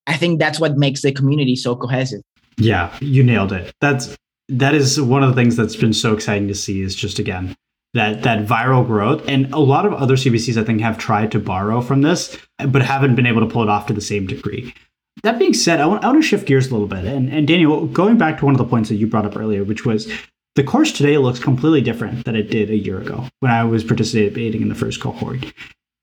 I 0.06 0.16
think 0.16 0.38
that's 0.38 0.58
what 0.58 0.76
makes 0.76 1.02
the 1.02 1.12
community 1.12 1.56
so 1.56 1.76
cohesive. 1.76 2.22
Yeah, 2.58 2.96
you 3.00 3.22
nailed 3.22 3.52
it. 3.52 3.72
That's 3.80 4.16
that 4.48 4.74
is 4.74 5.00
one 5.00 5.22
of 5.22 5.30
the 5.30 5.34
things 5.34 5.56
that's 5.56 5.76
been 5.76 5.92
so 5.92 6.14
exciting 6.14 6.48
to 6.48 6.54
see 6.54 6.82
is 6.82 6.94
just 6.94 7.18
again 7.18 7.54
that 7.94 8.22
that 8.22 8.46
viral 8.46 8.86
growth 8.86 9.22
and 9.28 9.52
a 9.52 9.58
lot 9.58 9.86
of 9.86 9.92
other 9.94 10.16
cbcs 10.16 10.60
i 10.60 10.64
think 10.64 10.80
have 10.80 10.98
tried 10.98 11.30
to 11.30 11.38
borrow 11.38 11.80
from 11.80 12.02
this 12.02 12.36
but 12.68 12.82
haven't 12.82 13.14
been 13.14 13.26
able 13.26 13.40
to 13.40 13.46
pull 13.46 13.62
it 13.62 13.68
off 13.68 13.86
to 13.86 13.92
the 13.92 14.00
same 14.00 14.26
degree 14.26 14.74
that 15.22 15.38
being 15.38 15.54
said 15.54 15.80
i 15.80 15.86
want, 15.86 16.04
I 16.04 16.08
want 16.08 16.22
to 16.22 16.26
shift 16.28 16.46
gears 16.46 16.68
a 16.68 16.72
little 16.72 16.88
bit 16.88 17.04
and, 17.04 17.28
and 17.30 17.46
daniel 17.46 17.86
going 17.86 18.18
back 18.18 18.38
to 18.38 18.44
one 18.44 18.54
of 18.54 18.58
the 18.58 18.64
points 18.64 18.88
that 18.88 18.96
you 18.96 19.06
brought 19.06 19.26
up 19.26 19.36
earlier 19.36 19.64
which 19.64 19.84
was 19.84 20.10
the 20.54 20.64
course 20.64 20.92
today 20.92 21.18
looks 21.18 21.38
completely 21.38 21.80
different 21.80 22.24
than 22.24 22.36
it 22.36 22.50
did 22.50 22.70
a 22.70 22.76
year 22.76 23.00
ago 23.00 23.26
when 23.40 23.52
i 23.52 23.64
was 23.64 23.84
participating 23.84 24.62
in 24.62 24.68
the 24.68 24.74
first 24.74 25.00
cohort 25.00 25.52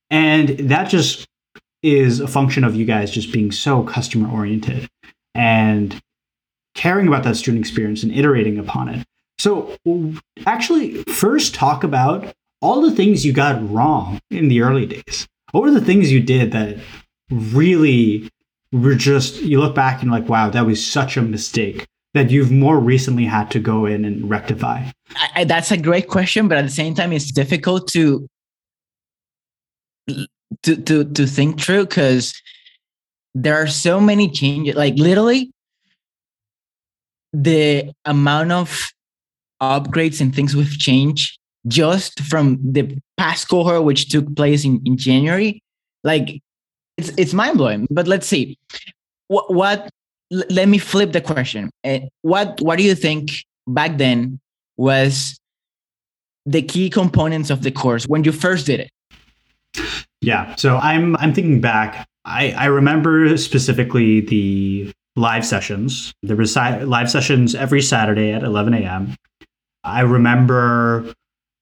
and 0.10 0.50
that 0.50 0.90
just 0.90 1.28
is 1.82 2.20
a 2.20 2.28
function 2.28 2.64
of 2.64 2.76
you 2.76 2.86
guys 2.86 3.12
just 3.12 3.32
being 3.32 3.52
so 3.52 3.84
customer 3.84 4.30
oriented 4.30 4.90
and 5.34 6.02
caring 6.76 7.08
about 7.08 7.24
that 7.24 7.36
student 7.36 7.64
experience 7.64 8.04
and 8.04 8.12
iterating 8.12 8.58
upon 8.58 8.90
it 8.90 9.06
so, 9.40 9.74
actually, 10.46 11.02
first 11.06 11.56
talk 11.56 11.86
about 11.86 12.34
all 12.62 12.82
the 12.82 12.92
things 12.92 13.26
you 13.26 13.32
got 13.32 13.72
wrong 13.72 14.20
in 14.30 14.50
the 14.50 14.62
early 14.62 14.86
days. 14.86 15.28
What 15.52 15.64
were 15.64 15.72
the 15.72 15.80
things 15.80 16.12
you 16.12 16.20
did 16.20 16.52
that 16.52 16.78
really 17.32 18.30
were 18.72 18.96
just, 18.96 19.42
you 19.42 19.60
look 19.60 19.76
back 19.76 20.02
and 20.02 20.12
like, 20.12 20.30
wow, 20.30 20.50
that 20.50 20.66
was 20.66 20.86
such 20.86 21.18
a 21.18 21.22
mistake 21.22 21.88
that 22.14 22.32
you've 22.32 22.52
more 22.52 22.80
recently 22.80 23.26
had 23.26 23.52
to 23.52 23.60
go 23.60 23.86
in 23.86 24.06
and 24.06 24.30
rectify? 24.30 24.84
I, 25.36 25.44
that's 25.44 25.72
a 25.72 25.78
great 25.78 26.08
question, 26.08 26.48
but 26.48 26.58
at 26.58 26.66
the 26.66 26.72
same 26.72 26.96
time, 26.96 27.14
it's 27.14 27.32
difficult 27.32 27.88
to 27.90 28.28
to 30.64 30.76
to 30.76 31.04
to 31.04 31.28
think 31.28 31.62
through 31.62 31.86
because 31.86 32.34
there 33.36 33.56
are 33.56 33.68
so 33.68 34.00
many 34.00 34.30
changes. 34.30 34.76
Like 34.76 34.96
literally, 34.96 35.52
the 37.34 37.92
amount 38.06 38.52
of 38.52 38.92
upgrades 39.62 40.22
and 40.22 40.34
things 40.34 40.56
we've 40.56 40.78
changed 40.78 41.38
just 41.68 42.22
from 42.22 42.60
the 42.64 42.98
past 43.18 43.50
cohort, 43.50 43.84
which 43.84 44.10
took 44.10 44.36
place 44.36 44.66
in, 44.66 44.82
in 44.86 44.98
January. 44.98 45.62
Like 46.04 46.42
it's 47.00 47.12
it's 47.18 47.34
mind 47.34 47.58
blowing. 47.58 47.88
But 47.90 48.08
let's 48.08 48.28
see. 48.28 48.58
What 49.28 49.54
what 49.54 49.90
let 50.32 50.68
me 50.68 50.78
flip 50.78 51.12
the 51.12 51.22
question. 51.22 51.72
Uh, 51.84 52.00
what 52.22 52.60
what 52.62 52.78
do 52.78 52.84
you 52.84 52.96
think 52.96 53.32
back 53.68 53.98
then 53.98 54.40
was 54.78 55.40
the 56.46 56.62
key 56.62 56.90
components 56.90 57.50
of 57.50 57.64
the 57.64 57.72
course 57.72 58.06
when 58.06 58.24
you 58.24 58.32
first 58.32 58.66
did 58.66 58.80
it? 58.82 58.92
Yeah. 60.22 60.56
So 60.56 60.78
I'm 60.78 61.16
I'm 61.18 61.34
thinking 61.34 61.62
back. 61.62 62.08
I, 62.26 62.52
I 62.52 62.66
remember 62.66 63.38
specifically 63.38 64.22
the 64.22 64.92
live 65.16 65.46
sessions. 65.46 66.14
There 66.22 66.36
was 66.36 66.56
live 66.56 67.10
sessions 67.10 67.56
every 67.56 67.82
Saturday 67.82 68.32
at 68.34 68.44
11 68.44 68.74
a.m. 68.74 69.16
I 69.84 70.02
remember 70.02 71.14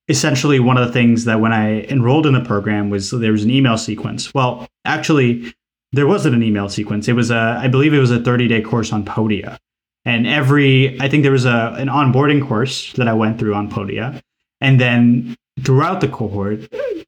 essentially 0.07 0.59
one 0.59 0.77
of 0.77 0.87
the 0.87 0.93
things 0.93 1.25
that 1.25 1.41
when 1.41 1.53
I 1.53 1.81
enrolled 1.83 2.25
in 2.25 2.33
the 2.33 2.43
program 2.43 2.89
was 2.89 3.11
there 3.11 3.31
was 3.31 3.43
an 3.43 3.51
email 3.51 3.77
sequence. 3.77 4.33
Well, 4.33 4.67
actually, 4.85 5.53
there 5.91 6.07
wasn't 6.07 6.35
an 6.35 6.43
email 6.43 6.69
sequence. 6.69 7.07
It 7.07 7.13
was 7.13 7.31
a, 7.31 7.59
I 7.61 7.67
believe 7.67 7.93
it 7.93 7.99
was 7.99 8.11
a 8.11 8.21
30 8.21 8.47
day 8.47 8.61
course 8.61 8.91
on 8.93 9.05
Podia. 9.05 9.57
And 10.05 10.25
every, 10.25 10.99
I 11.01 11.09
think 11.09 11.23
there 11.23 11.31
was 11.31 11.45
a, 11.45 11.75
an 11.77 11.87
onboarding 11.87 12.45
course 12.45 12.93
that 12.93 13.07
I 13.07 13.13
went 13.13 13.39
through 13.39 13.53
on 13.53 13.69
Podia. 13.69 14.21
And 14.61 14.79
then 14.79 15.35
throughout 15.63 16.01
the 16.01 16.07
cohort, 16.07 16.61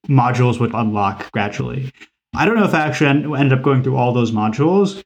modules 0.08 0.60
would 0.60 0.74
unlock 0.74 1.32
gradually. 1.32 1.92
I 2.36 2.46
don't 2.46 2.56
know 2.56 2.66
if 2.66 2.74
I 2.74 2.82
actually 2.82 3.10
ended 3.10 3.54
up 3.54 3.64
going 3.64 3.84
through 3.84 3.96
all 3.96 4.14
those 4.14 4.32
modules, 4.32 5.02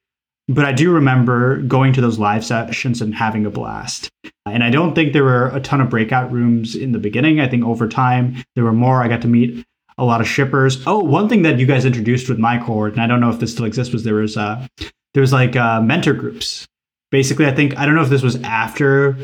but 0.48 0.66
I 0.66 0.72
do 0.72 0.92
remember 0.92 1.58
going 1.62 1.94
to 1.94 2.02
those 2.02 2.20
live 2.20 2.46
sessions 2.46 3.02
and 3.02 3.16
having 3.16 3.46
a 3.46 3.50
blast. 3.50 4.10
And 4.46 4.64
I 4.64 4.70
don't 4.70 4.94
think 4.94 5.14
there 5.14 5.24
were 5.24 5.48
a 5.48 5.62
ton 5.62 5.82
of 5.82 5.90
breakout 5.90 6.32
rooms 6.32 6.76
in 6.76 6.92
the 6.92 7.00
beginning. 7.00 7.40
I 7.40 7.48
think 7.48 7.64
over 7.64 7.88
time 7.88 8.44
there 8.56 8.64
were 8.64 8.74
more. 8.74 9.02
I 9.02 9.08
got 9.08 9.22
to 9.22 9.28
meet 9.28 9.66
a 9.98 10.04
lot 10.04 10.22
of 10.22 10.28
shippers. 10.28 10.86
Oh, 10.86 11.00
one 11.00 11.30
thing 11.30 11.44
that 11.44 11.60
you 11.60 11.66
guys 11.66 11.86
introduced 11.86 12.28
with 12.28 12.40
my 12.40 12.58
cohort, 12.58 12.94
and 12.94 13.02
I 13.02 13.08
don't 13.08 13.20
know 13.20 13.30
if 13.30 13.40
this 13.40 13.54
still 13.54 13.66
exists, 13.66 13.94
was 13.94 14.04
there 14.04 14.16
was 14.16 14.36
uh 14.36 14.68
there 15.14 15.22
was 15.22 15.32
like 15.32 15.56
uh, 15.56 15.82
mentor 15.82 16.14
groups. 16.14 16.68
Basically, 17.12 17.46
I 17.46 17.54
think 17.54 17.78
I 17.78 17.86
don't 17.86 17.96
know 17.96 18.02
if 18.02 18.10
this 18.10 18.24
was 18.24 18.42
after 18.44 19.18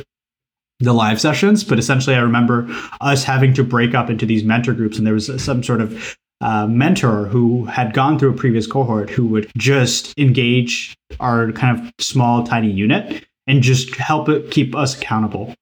the 0.79 0.93
live 0.93 1.19
sessions, 1.19 1.63
but 1.63 1.79
essentially 1.79 2.15
I 2.15 2.19
remember 2.19 2.67
us 3.01 3.23
having 3.23 3.53
to 3.55 3.63
break 3.63 3.93
up 3.93 4.09
into 4.09 4.25
these 4.25 4.43
mentor 4.43 4.73
groups, 4.73 4.97
and 4.97 5.05
there 5.05 5.15
was 5.15 5.43
some 5.43 5.63
sort 5.63 5.81
of 5.81 6.17
uh, 6.41 6.67
mentor 6.67 7.25
who 7.25 7.65
had 7.65 7.93
gone 7.93 8.17
through 8.17 8.31
a 8.31 8.35
previous 8.35 8.65
cohort 8.65 9.09
who 9.09 9.27
would 9.27 9.51
just 9.57 10.17
engage 10.17 10.97
our 11.19 11.51
kind 11.51 11.77
of 11.77 11.91
small, 11.99 12.43
tiny 12.43 12.71
unit 12.71 13.25
and 13.47 13.61
just 13.61 13.95
help 13.95 14.29
it 14.29 14.51
keep 14.51 14.75
us 14.75 14.95
accountable. 14.95 15.53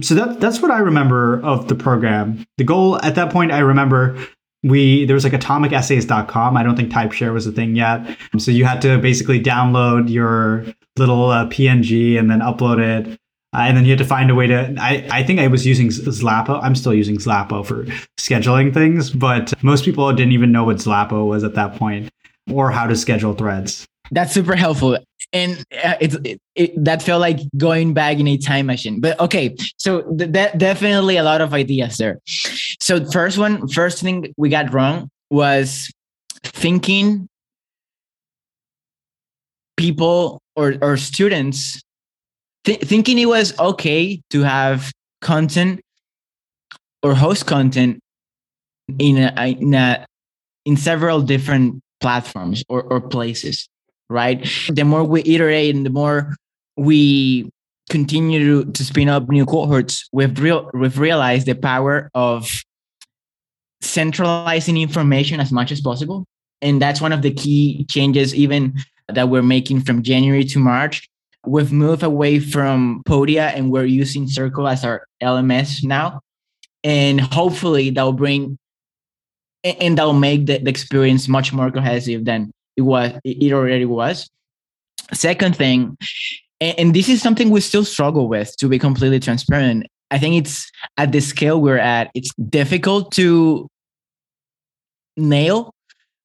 So 0.00 0.14
that 0.14 0.40
that's 0.40 0.62
what 0.62 0.70
I 0.70 0.78
remember 0.78 1.40
of 1.42 1.68
the 1.68 1.74
program. 1.74 2.44
The 2.56 2.64
goal 2.64 3.00
at 3.02 3.14
that 3.16 3.30
point, 3.30 3.52
I 3.52 3.58
remember 3.58 4.18
we 4.62 5.04
there 5.04 5.14
was 5.14 5.24
like 5.24 5.32
atomicessays.com. 5.34 6.56
I 6.56 6.62
don't 6.62 6.76
think 6.76 6.90
TypeShare 6.90 7.32
was 7.32 7.46
a 7.46 7.52
thing 7.52 7.76
yet. 7.76 8.16
So 8.38 8.50
you 8.50 8.64
had 8.64 8.80
to 8.82 8.98
basically 8.98 9.40
download 9.40 10.10
your 10.10 10.64
little 10.96 11.26
uh, 11.30 11.46
PNG 11.46 12.18
and 12.18 12.30
then 12.30 12.40
upload 12.40 12.78
it 12.80 13.18
and 13.52 13.76
then 13.76 13.84
you 13.84 13.90
had 13.90 13.98
to 13.98 14.04
find 14.04 14.30
a 14.30 14.34
way 14.34 14.46
to. 14.46 14.74
I, 14.80 15.06
I 15.10 15.22
think 15.22 15.38
I 15.38 15.46
was 15.46 15.66
using 15.66 15.88
Zlappo. 15.88 16.62
I'm 16.62 16.74
still 16.74 16.94
using 16.94 17.16
Zlappo 17.16 17.64
for 17.64 17.84
scheduling 18.18 18.72
things, 18.72 19.10
but 19.10 19.52
most 19.62 19.84
people 19.84 20.10
didn't 20.12 20.32
even 20.32 20.52
know 20.52 20.64
what 20.64 20.76
Zlappo 20.76 21.26
was 21.26 21.44
at 21.44 21.54
that 21.54 21.76
point 21.76 22.10
or 22.50 22.70
how 22.70 22.86
to 22.86 22.96
schedule 22.96 23.34
threads. 23.34 23.86
That's 24.10 24.32
super 24.32 24.56
helpful. 24.56 24.98
And 25.32 25.64
uh, 25.84 25.94
it's 26.00 26.16
it, 26.24 26.40
it, 26.54 26.84
that 26.84 27.02
felt 27.02 27.20
like 27.20 27.40
going 27.56 27.94
back 27.94 28.18
in 28.18 28.26
a 28.26 28.36
time 28.36 28.66
machine. 28.66 29.00
But 29.00 29.18
okay, 29.20 29.56
so 29.78 30.02
th- 30.16 30.32
that 30.32 30.58
definitely 30.58 31.16
a 31.16 31.22
lot 31.22 31.40
of 31.40 31.54
ideas 31.54 31.96
there. 31.96 32.20
So 32.80 33.04
first 33.10 33.38
one, 33.38 33.68
first 33.68 34.02
thing 34.02 34.34
we 34.36 34.50
got 34.50 34.72
wrong 34.72 35.08
was 35.30 35.90
thinking 36.42 37.28
people 39.76 40.42
or, 40.54 40.74
or 40.82 40.96
students 40.96 41.80
th- 42.64 42.80
thinking 42.80 43.18
it 43.18 43.26
was 43.26 43.58
okay 43.58 44.20
to 44.30 44.42
have 44.42 44.92
content 45.20 45.80
or 47.02 47.14
host 47.14 47.46
content 47.46 48.00
in 48.98 49.18
a, 49.18 49.46
in 49.46 49.74
a, 49.74 50.06
in 50.64 50.76
several 50.76 51.20
different 51.22 51.80
platforms 52.00 52.64
or, 52.68 52.82
or 52.82 53.00
places 53.00 53.68
right? 54.12 54.46
The 54.68 54.84
more 54.84 55.02
we 55.02 55.22
iterate 55.24 55.74
and 55.74 55.86
the 55.86 55.90
more 55.90 56.36
we 56.76 57.50
continue 57.90 58.64
to, 58.64 58.70
to 58.72 58.84
spin 58.84 59.08
up 59.08 59.28
new 59.28 59.44
cohorts 59.44 60.08
we've 60.12 60.38
real 60.38 60.70
we've 60.72 60.98
realized 60.98 61.46
the 61.46 61.54
power 61.54 62.10
of 62.14 62.48
centralizing 63.80 64.76
information 64.76 65.40
as 65.40 65.50
much 65.50 65.72
as 65.72 65.80
possible. 65.80 66.24
And 66.60 66.80
that's 66.80 67.00
one 67.00 67.12
of 67.12 67.22
the 67.22 67.32
key 67.32 67.84
changes 67.90 68.34
even 68.34 68.78
that 69.08 69.28
we're 69.28 69.42
making 69.42 69.80
from 69.80 70.02
january 70.02 70.44
to 70.44 70.58
march 70.60 71.08
we've 71.46 71.72
moved 71.72 72.02
away 72.02 72.38
from 72.40 73.02
Podia 73.06 73.52
and 73.54 73.70
we're 73.70 73.84
using 73.84 74.28
Circle 74.28 74.68
as 74.68 74.84
our 74.84 75.06
LMS 75.22 75.84
now. 75.84 76.20
And 76.84 77.20
hopefully 77.20 77.90
that'll 77.90 78.12
bring 78.12 78.58
and 79.64 79.96
that'll 79.96 80.12
make 80.12 80.46
the, 80.46 80.58
the 80.58 80.70
experience 80.70 81.28
much 81.28 81.52
more 81.52 81.70
cohesive 81.70 82.24
than 82.24 82.50
it 82.76 82.82
was 82.82 83.12
it 83.24 83.52
already 83.52 83.84
was. 83.84 84.28
Second 85.12 85.56
thing, 85.56 85.96
and, 86.60 86.78
and 86.78 86.94
this 86.94 87.08
is 87.08 87.22
something 87.22 87.50
we 87.50 87.60
still 87.60 87.84
struggle 87.84 88.28
with 88.28 88.56
to 88.56 88.68
be 88.68 88.78
completely 88.78 89.20
transparent. 89.20 89.86
I 90.10 90.18
think 90.18 90.36
it's 90.36 90.70
at 90.96 91.12
the 91.12 91.20
scale 91.20 91.60
we're 91.60 91.78
at, 91.78 92.10
it's 92.14 92.34
difficult 92.34 93.12
to 93.12 93.68
nail, 95.16 95.72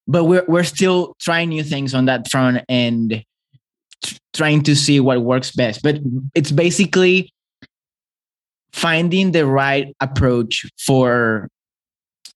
but 0.06 0.24
we're 0.24 0.44
we're 0.48 0.64
still 0.64 1.14
trying 1.20 1.50
new 1.50 1.62
things 1.62 1.94
on 1.94 2.06
that 2.06 2.28
front 2.30 2.64
and 2.68 3.22
trying 4.32 4.62
to 4.62 4.76
see 4.76 5.00
what 5.00 5.22
works 5.22 5.52
best. 5.52 5.82
But 5.82 5.98
it's 6.34 6.52
basically 6.52 7.32
finding 8.72 9.32
the 9.32 9.46
right 9.46 9.94
approach 10.00 10.66
for 10.78 11.48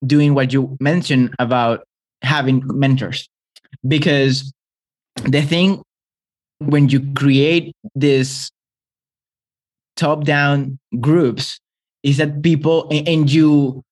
doing 0.04 0.34
what 0.34 0.52
you 0.52 0.76
mentioned 0.80 1.34
about 1.38 1.86
having 2.22 2.62
mentors. 2.66 3.28
Because 3.86 4.52
the 5.24 5.42
thing 5.42 5.82
when 6.58 6.88
you 6.88 7.00
create 7.14 7.74
this 7.94 8.50
top 9.96 10.24
down 10.24 10.78
groups 11.00 11.60
is 12.02 12.16
that 12.16 12.42
people 12.42 12.88
and 12.90 13.30
you 13.30 13.82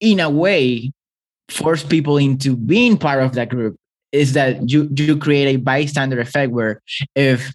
in 0.00 0.18
a 0.20 0.30
way 0.30 0.90
force 1.48 1.84
people 1.84 2.16
into 2.16 2.56
being 2.56 2.96
part 2.96 3.22
of 3.22 3.34
that 3.34 3.48
group 3.48 3.76
is 4.12 4.34
that 4.34 4.70
you 4.70 4.88
you 4.94 5.16
create 5.16 5.54
a 5.54 5.58
bystander 5.58 6.20
effect 6.20 6.52
where 6.52 6.80
if 7.16 7.52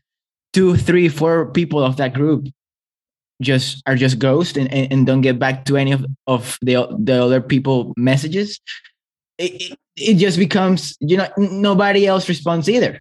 two, 0.54 0.76
three, 0.76 1.08
four 1.08 1.52
people 1.52 1.84
of 1.84 1.98
that 1.98 2.14
group 2.14 2.48
just 3.42 3.84
are 3.86 3.96
just 3.96 4.18
ghost 4.18 4.58
and, 4.58 4.72
and, 4.74 4.92
and 4.92 5.06
don't 5.06 5.22
get 5.22 5.38
back 5.38 5.66
to 5.66 5.78
any 5.78 5.92
of, 5.92 6.06
of 6.26 6.58
the 6.62 6.88
the 7.00 7.24
other 7.24 7.42
people 7.42 7.94
messages, 7.96 8.60
it, 9.38 9.54
it, 9.62 9.80
it 9.96 10.14
just 10.16 10.38
becomes 10.38 10.98
you 11.00 11.18
know 11.18 11.28
nobody 11.38 12.08
else 12.08 12.28
responds 12.28 12.68
either. 12.70 13.00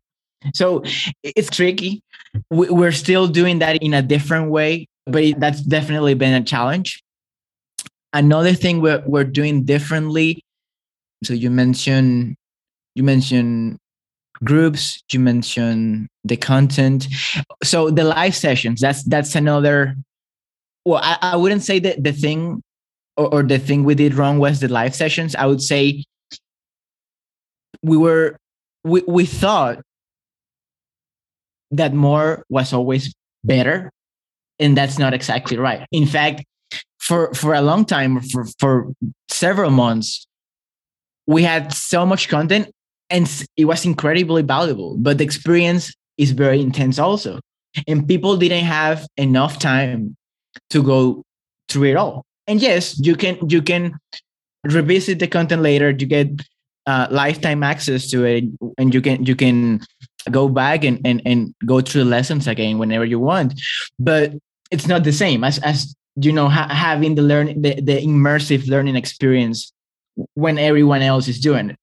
So 0.55 0.85
it's 1.23 1.51
tricky. 1.51 2.03
We're 2.51 2.93
still 2.93 3.27
doing 3.27 3.59
that 3.61 3.83
in 3.83 3.95
a 3.95 4.03
different 4.03 4.51
way, 4.51 4.87
but 5.07 5.41
that's 5.41 5.63
definitely 5.63 6.15
been 6.15 6.35
a 6.35 6.45
challenge. 6.45 7.03
Another 8.13 8.53
thing 8.53 8.81
we're, 8.81 9.03
we're 9.07 9.25
doing 9.25 9.65
differently. 9.65 10.45
So 11.25 11.33
you 11.33 11.51
mentioned 11.51 12.37
you 12.97 13.05
mentioned 13.05 13.79
groups 14.43 15.03
you 15.13 15.21
mentioned 15.21 16.09
the 16.25 16.37
content. 16.37 17.07
So 17.63 17.91
the 17.91 18.05
live 18.05 18.35
sessions 18.35 18.81
that's 18.81 19.05
that's 19.05 19.35
another 19.35 19.97
well 20.85 21.01
i, 21.03 21.17
I 21.23 21.37
wouldn't 21.37 21.63
say 21.63 21.79
that 21.79 22.03
the 22.03 22.13
thing 22.13 22.63
or, 23.17 23.33
or 23.33 23.43
the 23.43 23.59
thing 23.59 23.85
we 23.85 23.95
did 23.95 24.15
wrong 24.15 24.39
was 24.39 24.61
the 24.61 24.69
live 24.69 24.95
sessions. 24.95 25.35
I 25.35 25.47
would 25.47 25.63
say 25.63 26.05
we 27.83 27.97
were 27.97 28.37
we, 28.85 29.03
we 29.07 29.27
thought 29.27 29.81
that 31.71 31.93
more 31.93 32.45
was 32.49 32.73
always 32.73 33.15
better 33.45 33.91
and 34.59 34.77
that's 34.77 34.99
not 34.99 35.13
exactly 35.13 35.57
right. 35.57 35.87
In 35.93 36.07
fact 36.07 36.45
for 36.99 37.33
for 37.35 37.55
a 37.55 37.61
long 37.61 37.85
time 37.85 38.21
for 38.21 38.47
for 38.59 38.93
several 39.29 39.71
months 39.71 40.27
we 41.27 41.43
had 41.43 41.73
so 41.73 42.07
much 42.07 42.29
content 42.29 42.71
and 43.11 43.47
it 43.57 43.65
was 43.65 43.85
incredibly 43.85 44.43
valuable 44.43 44.97
but 44.99 45.19
the 45.19 45.25
experience 45.25 45.93
is 46.19 46.31
very 46.31 46.61
intense 46.61 46.99
also. 46.99 47.41
And 47.87 48.09
people 48.09 48.37
didn't 48.39 48.65
have 48.65 49.07
enough 49.19 49.59
time 49.59 50.17
to 50.71 50.83
go 50.83 51.23
through 51.69 51.91
it 51.91 51.97
all. 51.97 52.25
And 52.47 52.61
yes 52.61 52.99
you 52.99 53.17
can 53.17 53.39
you 53.49 53.63
can 53.63 53.99
revisit 54.65 55.19
the 55.19 55.29
content 55.29 55.63
later 55.63 55.91
you 55.91 56.07
get 56.07 56.29
uh, 56.87 57.07
lifetime 57.11 57.63
access 57.63 58.09
to 58.11 58.25
it 58.25 58.45
and 58.79 58.95
you 58.95 59.01
can 59.03 59.25
you 59.25 59.35
can 59.35 59.81
go 60.31 60.49
back 60.49 60.85
and, 60.85 61.01
and 61.05 61.23
and 61.25 61.55
go 61.67 61.81
through 61.81 62.05
the 62.05 62.11
lessons 62.11 62.47
again 62.47 62.79
whenever 62.79 63.05
you 63.05 63.19
want. 63.19 63.61
But 63.99 64.33
it's 64.71 64.87
not 64.87 65.05
the 65.05 65.13
same 65.13 65.45
as 65.45 65.59
as 65.59 65.95
you 66.17 66.33
know 66.33 66.49
ha- 66.49 66.69
having 66.69 67.15
the 67.15 67.23
learning 67.23 67.63
the, 67.63 67.81
the 67.81 68.01
immersive 68.01 68.69
learning 68.69 68.97
experience 68.97 69.73
when 70.35 70.59
everyone 70.59 71.03
else 71.03 71.29
is 71.29 71.41
doing 71.41 71.71
it 71.71 71.77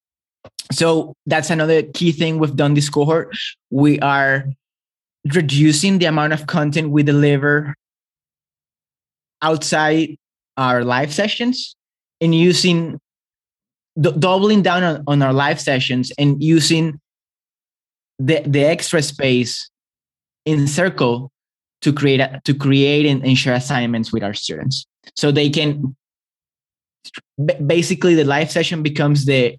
so 0.71 1.13
that's 1.25 1.49
another 1.49 1.83
key 1.83 2.11
thing 2.11 2.39
we've 2.39 2.55
done 2.55 2.73
this 2.73 2.89
cohort. 2.89 3.35
We 3.69 3.99
are 3.99 4.45
reducing 5.33 5.99
the 5.99 6.05
amount 6.05 6.33
of 6.33 6.47
content 6.47 6.89
we 6.89 7.03
deliver 7.03 7.75
outside 9.41 10.17
our 10.57 10.83
live 10.83 11.13
sessions 11.13 11.75
and 12.21 12.33
using 12.33 12.99
d- 13.99 14.13
doubling 14.17 14.61
down 14.61 14.83
on, 14.83 15.03
on 15.07 15.21
our 15.21 15.33
live 15.33 15.59
sessions 15.59 16.11
and 16.17 16.41
using 16.41 16.99
the, 18.19 18.41
the 18.45 18.63
extra 18.63 19.01
space 19.01 19.69
in 20.45 20.67
circle 20.67 21.31
to 21.81 21.91
create 21.91 22.19
a, 22.19 22.41
to 22.45 22.53
create 22.53 23.05
and, 23.05 23.23
and 23.25 23.37
share 23.37 23.55
assignments 23.55 24.13
with 24.13 24.23
our 24.23 24.33
students 24.33 24.85
so 25.15 25.31
they 25.31 25.49
can 25.49 25.95
basically 27.65 28.15
the 28.15 28.23
live 28.23 28.49
session 28.49 28.81
becomes 28.81 29.25
the 29.25 29.57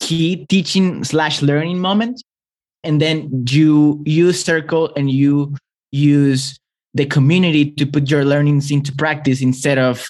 key 0.00 0.46
teaching 0.46 1.04
slash 1.04 1.42
learning 1.42 1.78
moment. 1.78 2.22
And 2.84 3.00
then 3.00 3.44
you 3.48 4.02
use 4.06 4.42
circle 4.42 4.92
and 4.96 5.10
you 5.10 5.56
use 5.90 6.58
the 6.94 7.06
community 7.06 7.70
to 7.72 7.86
put 7.86 8.10
your 8.10 8.24
learnings 8.24 8.70
into 8.70 8.92
practice 8.94 9.42
instead 9.42 9.78
of 9.78 10.08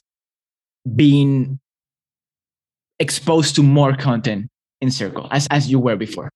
being 0.95 1.59
exposed 2.99 3.54
to 3.57 3.62
more 3.62 3.95
content 3.95 4.49
in 4.80 4.90
circle 4.90 5.28
as, 5.30 5.47
as 5.50 5.71
you 5.71 5.78
were 5.78 5.97
before. 5.97 6.30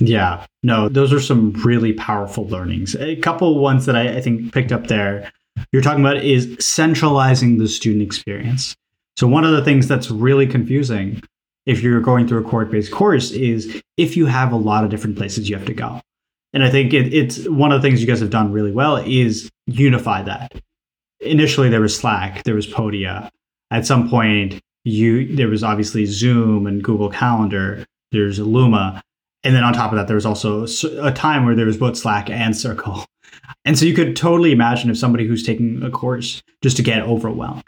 Yeah 0.00 0.46
no 0.62 0.88
those 0.88 1.12
are 1.12 1.20
some 1.20 1.52
really 1.64 1.92
powerful 1.92 2.46
learnings. 2.48 2.94
A 2.96 3.16
couple 3.16 3.58
ones 3.58 3.86
that 3.86 3.96
I, 3.96 4.16
I 4.16 4.20
think 4.20 4.52
picked 4.52 4.72
up 4.72 4.86
there 4.86 5.32
you're 5.72 5.82
talking 5.82 6.04
about 6.04 6.18
is 6.18 6.56
centralizing 6.60 7.58
the 7.58 7.66
student 7.66 8.02
experience. 8.02 8.76
So 9.16 9.26
one 9.26 9.44
of 9.44 9.52
the 9.52 9.64
things 9.64 9.88
that's 9.88 10.10
really 10.10 10.46
confusing 10.46 11.22
if 11.68 11.82
you're 11.82 12.00
going 12.00 12.26
through 12.26 12.40
a 12.40 12.44
cohort 12.44 12.70
based 12.70 12.90
course 12.90 13.30
is 13.30 13.80
if 13.98 14.16
you 14.16 14.24
have 14.24 14.52
a 14.52 14.56
lot 14.56 14.84
of 14.84 14.90
different 14.90 15.16
places 15.16 15.48
you 15.48 15.56
have 15.56 15.66
to 15.66 15.74
go. 15.74 16.00
And 16.54 16.64
I 16.64 16.70
think 16.70 16.94
it, 16.94 17.12
it's 17.12 17.46
one 17.46 17.72
of 17.72 17.80
the 17.80 17.86
things 17.86 18.00
you 18.00 18.06
guys 18.06 18.20
have 18.20 18.30
done 18.30 18.52
really 18.52 18.72
well 18.72 18.96
is 18.96 19.50
unify 19.66 20.22
that. 20.22 20.52
Initially, 21.20 21.68
there 21.68 21.82
was 21.82 21.94
Slack, 21.94 22.42
there 22.44 22.54
was 22.54 22.66
Podia. 22.66 23.28
At 23.70 23.84
some 23.84 24.08
point, 24.08 24.60
you 24.84 25.36
there 25.36 25.48
was 25.48 25.62
obviously 25.62 26.06
Zoom 26.06 26.66
and 26.66 26.82
Google 26.82 27.10
Calendar. 27.10 27.84
There's 28.12 28.38
Luma, 28.38 29.02
and 29.44 29.54
then 29.54 29.62
on 29.62 29.74
top 29.74 29.92
of 29.92 29.98
that, 29.98 30.06
there 30.06 30.16
was 30.16 30.24
also 30.24 30.64
a 31.02 31.12
time 31.12 31.44
where 31.44 31.54
there 31.54 31.66
was 31.66 31.76
both 31.76 31.98
Slack 31.98 32.30
and 32.30 32.56
Circle. 32.56 33.04
And 33.64 33.78
so 33.78 33.84
you 33.84 33.94
could 33.94 34.16
totally 34.16 34.52
imagine 34.52 34.88
if 34.88 34.96
somebody 34.96 35.26
who's 35.26 35.42
taking 35.42 35.82
a 35.82 35.90
course 35.90 36.42
just 36.62 36.76
to 36.78 36.82
get 36.82 37.02
overwhelmed. 37.02 37.62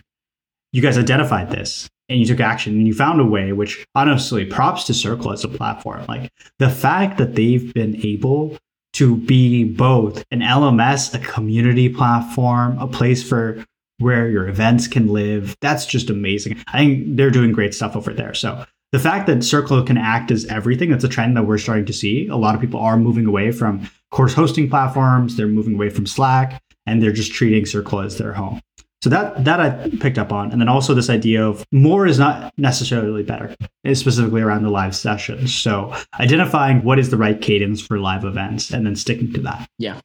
You 0.73 0.83
guys 0.83 0.99
identified 0.99 1.51
this 1.51 1.89
and 2.09 2.19
you 2.19 2.27
took 2.27 2.41
action 2.41 2.75
and 2.75 2.87
you 2.87 2.95
found 2.95 3.21
a 3.21 3.25
way, 3.25 3.53
which 3.53 3.87
honestly, 3.95 4.45
props 4.45 4.85
to 4.85 4.95
Circle 4.95 5.33
as 5.33 5.45
a 5.45 5.49
platform. 5.49 6.05
Like 6.07 6.33
the 6.59 6.71
fact 6.71 7.19
that 7.19 7.35
they've 7.35 7.73
been 7.75 8.05
able 8.05 8.57
to 8.95 9.17
be 9.17 9.65
both 9.65 10.25
an 10.31 10.41
LMS, 10.41 11.15
a 11.15 11.19
community 11.19 11.89
platform, 11.89 12.79
a 12.79 12.87
place 12.87 13.23
for 13.23 13.65
where 13.99 14.29
your 14.29 14.49
events 14.49 14.89
can 14.89 15.09
live, 15.09 15.57
that's 15.61 15.87
just 15.87 16.11
amazing. 16.11 16.57
I 16.69 16.79
think 16.79 17.17
they're 17.17 17.31
doing 17.31 17.53
great 17.53 17.75
stuff 17.75 17.97
over 17.97 18.13
there. 18.13 18.35
So 18.35 18.65
the 18.93 18.99
fact 18.99 19.27
that 19.29 19.45
Circle 19.45 19.83
can 19.85 19.97
act 19.97 20.31
as 20.31 20.47
everything, 20.47 20.91
that's 20.91 21.05
a 21.05 21.09
trend 21.09 21.37
that 21.37 21.45
we're 21.45 21.59
starting 21.59 21.85
to 21.87 21.93
see. 21.93 22.27
A 22.27 22.37
lot 22.37 22.55
of 22.55 22.61
people 22.61 22.81
are 22.81 22.97
moving 22.97 23.27
away 23.27 23.53
from 23.53 23.89
course 24.11 24.35
hosting 24.35 24.69
platforms, 24.69 25.37
they're 25.37 25.47
moving 25.47 25.75
away 25.75 25.91
from 25.91 26.07
Slack, 26.07 26.61
and 26.87 27.01
they're 27.01 27.13
just 27.13 27.33
treating 27.33 27.67
Circle 27.67 28.01
as 28.01 28.19
their 28.19 28.33
home. 28.33 28.61
So 29.03 29.09
that 29.09 29.45
that 29.45 29.61
I 29.61 29.89
picked 30.01 30.19
up 30.19 30.31
on, 30.31 30.53
and 30.53 30.61
then 30.61 30.69
also 30.69 30.93
this 30.93 31.09
idea 31.09 31.47
of 31.47 31.65
more 31.73 32.07
is 32.07 32.19
not 32.19 32.53
necessarily 32.59 33.23
better, 33.23 33.55
eh, 33.85 33.95
specifically 33.95 34.43
around 34.43 34.63
the 34.63 34.71
live 34.71 34.95
sessions. 34.95 35.55
So 35.55 35.95
identifying 36.21 36.83
what 36.83 36.99
is 36.99 37.09
the 37.09 37.17
right 37.17 37.41
cadence 37.41 37.81
for 37.81 37.99
live 37.99 38.25
events, 38.25 38.71
and 38.71 38.85
then 38.85 38.97
sticking 38.97 39.33
to 39.33 39.41
that. 39.41 39.67
Yeah, 39.79 40.01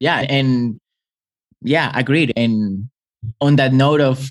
yeah, 0.00 0.26
and 0.28 0.80
yeah, 1.62 1.92
agreed. 1.94 2.32
And 2.36 2.88
on 3.40 3.54
that 3.56 3.72
note 3.72 4.00
of 4.00 4.30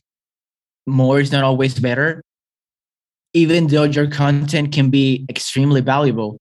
more 0.86 1.22
is 1.22 1.32
not 1.32 1.46
always 1.46 1.80
better, 1.80 2.22
even 3.34 3.68
though 3.68 3.84
your 3.84 4.08
content 4.08 4.74
can 4.74 4.90
be 4.90 5.26
extremely 5.30 5.80
valuable, 5.80 6.40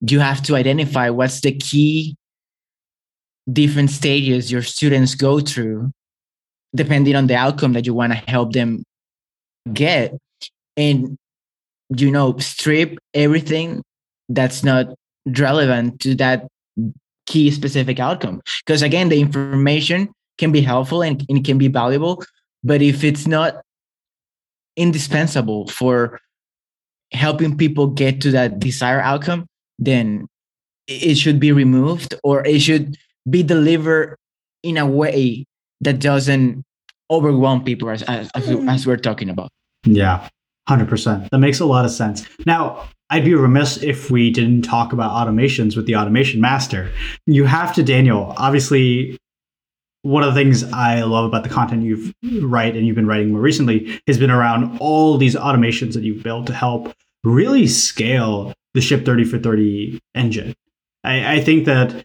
you 0.00 0.20
have 0.20 0.42
to 0.42 0.54
identify 0.54 1.10
what's 1.10 1.40
the 1.40 1.52
key 1.52 2.14
different 3.52 3.90
stages 3.90 4.52
your 4.52 4.62
students 4.62 5.14
go 5.14 5.40
through 5.40 5.90
depending 6.74 7.16
on 7.16 7.26
the 7.26 7.36
outcome 7.36 7.72
that 7.74 7.86
you 7.86 7.94
want 7.94 8.12
to 8.12 8.18
help 8.30 8.52
them 8.52 8.82
get. 9.72 10.14
And 10.76 11.16
you 11.90 12.10
know 12.10 12.36
strip 12.38 12.98
everything 13.12 13.82
that's 14.28 14.64
not 14.64 14.86
relevant 15.38 16.00
to 16.00 16.14
that 16.16 16.46
key 17.26 17.50
specific 17.50 17.98
outcome. 17.98 18.40
Because 18.64 18.82
again 18.82 19.08
the 19.08 19.20
information 19.20 20.10
can 20.38 20.52
be 20.52 20.60
helpful 20.60 21.02
and, 21.02 21.24
and 21.28 21.44
can 21.44 21.58
be 21.58 21.68
valuable 21.68 22.24
but 22.62 22.82
if 22.82 23.04
it's 23.04 23.26
not 23.26 23.62
indispensable 24.76 25.68
for 25.68 26.18
helping 27.12 27.56
people 27.56 27.86
get 27.86 28.20
to 28.20 28.30
that 28.32 28.58
desired 28.58 29.02
outcome 29.02 29.46
then 29.78 30.26
it 30.88 31.14
should 31.14 31.38
be 31.38 31.52
removed 31.52 32.14
or 32.24 32.44
it 32.44 32.60
should 32.60 32.96
be 33.30 33.42
delivered 33.42 34.16
in 34.62 34.76
a 34.76 34.86
way 34.86 35.44
that 35.84 36.00
doesn't 36.00 36.64
overwhelm 37.10 37.64
people 37.64 37.90
as 37.90 38.02
as, 38.02 38.30
as 38.34 38.46
hmm. 38.46 38.88
we're 38.88 38.96
talking 38.96 39.30
about. 39.30 39.50
Yeah, 39.84 40.28
hundred 40.68 40.88
percent. 40.88 41.30
That 41.30 41.38
makes 41.38 41.60
a 41.60 41.66
lot 41.66 41.84
of 41.84 41.90
sense. 41.90 42.26
Now, 42.46 42.88
I'd 43.10 43.24
be 43.24 43.34
remiss 43.34 43.82
if 43.82 44.10
we 44.10 44.30
didn't 44.30 44.62
talk 44.62 44.92
about 44.92 45.12
automations 45.12 45.76
with 45.76 45.86
the 45.86 45.96
automation 45.96 46.40
master. 46.40 46.90
You 47.26 47.44
have 47.44 47.74
to, 47.74 47.82
Daniel. 47.82 48.34
Obviously, 48.36 49.18
one 50.02 50.22
of 50.22 50.34
the 50.34 50.40
things 50.40 50.64
I 50.64 51.02
love 51.02 51.24
about 51.24 51.44
the 51.44 51.48
content 51.48 51.82
you've 51.82 52.14
write 52.42 52.76
and 52.76 52.86
you've 52.86 52.96
been 52.96 53.06
writing 53.06 53.32
more 53.32 53.40
recently 53.40 54.00
has 54.06 54.18
been 54.18 54.30
around 54.30 54.78
all 54.78 55.16
these 55.16 55.34
automations 55.34 55.94
that 55.94 56.02
you've 56.02 56.22
built 56.22 56.46
to 56.46 56.54
help 56.54 56.94
really 57.24 57.66
scale 57.66 58.52
the 58.74 58.80
Ship 58.80 59.04
30 59.04 59.24
for 59.24 59.38
30 59.38 60.00
engine. 60.14 60.54
I, 61.04 61.36
I 61.36 61.40
think 61.40 61.64
that 61.66 62.04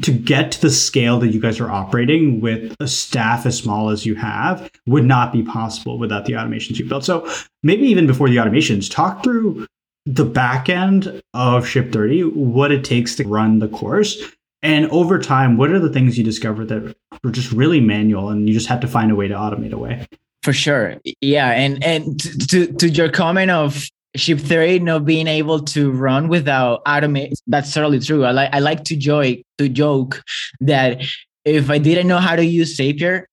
to 0.00 0.10
get 0.12 0.52
to 0.52 0.60
the 0.62 0.70
scale 0.70 1.18
that 1.18 1.28
you 1.28 1.40
guys 1.40 1.60
are 1.60 1.70
operating 1.70 2.40
with 2.40 2.74
a 2.80 2.88
staff 2.88 3.44
as 3.44 3.58
small 3.58 3.90
as 3.90 4.06
you 4.06 4.14
have 4.14 4.70
would 4.86 5.04
not 5.04 5.32
be 5.32 5.42
possible 5.42 5.98
without 5.98 6.24
the 6.24 6.32
automations 6.32 6.78
you 6.78 6.88
built. 6.88 7.04
So 7.04 7.28
maybe 7.62 7.86
even 7.86 8.06
before 8.06 8.30
the 8.30 8.36
automations, 8.36 8.90
talk 8.90 9.22
through 9.22 9.66
the 10.06 10.24
back 10.24 10.68
end 10.68 11.22
of 11.34 11.66
Ship 11.66 11.92
30, 11.92 12.22
what 12.22 12.72
it 12.72 12.84
takes 12.84 13.14
to 13.16 13.24
run 13.28 13.58
the 13.58 13.68
course. 13.68 14.20
And 14.62 14.88
over 14.90 15.18
time, 15.18 15.56
what 15.56 15.70
are 15.70 15.78
the 15.78 15.90
things 15.90 16.16
you 16.16 16.24
discovered 16.24 16.68
that 16.68 16.96
were 17.22 17.30
just 17.30 17.52
really 17.52 17.80
manual 17.80 18.30
and 18.30 18.48
you 18.48 18.54
just 18.54 18.68
had 18.68 18.80
to 18.80 18.88
find 18.88 19.10
a 19.10 19.14
way 19.14 19.28
to 19.28 19.34
automate 19.34 19.72
away? 19.72 20.06
For 20.42 20.52
sure. 20.52 20.96
Yeah. 21.20 21.50
And 21.50 21.82
and 21.84 22.18
to 22.48 22.66
to 22.66 22.88
your 22.88 23.10
comment 23.10 23.50
of 23.50 23.88
Ship 24.14 24.38
30 24.38 24.80
not 24.80 25.04
being 25.04 25.26
able 25.26 25.60
to 25.60 25.90
run 25.90 26.28
without 26.28 26.84
automate 26.84 27.32
that's 27.46 27.72
totally 27.72 27.98
true 27.98 28.24
i 28.24 28.30
like 28.30 28.50
i 28.52 28.58
like 28.58 28.84
to 28.84 28.96
joke 28.96 29.38
to 29.56 29.68
joke 29.68 30.22
that 30.60 31.00
if 31.44 31.70
i 31.70 31.78
didn't 31.78 32.08
know 32.08 32.18
how 32.18 32.36
to 32.36 32.44
use 32.44 32.76
zapier 32.76 33.24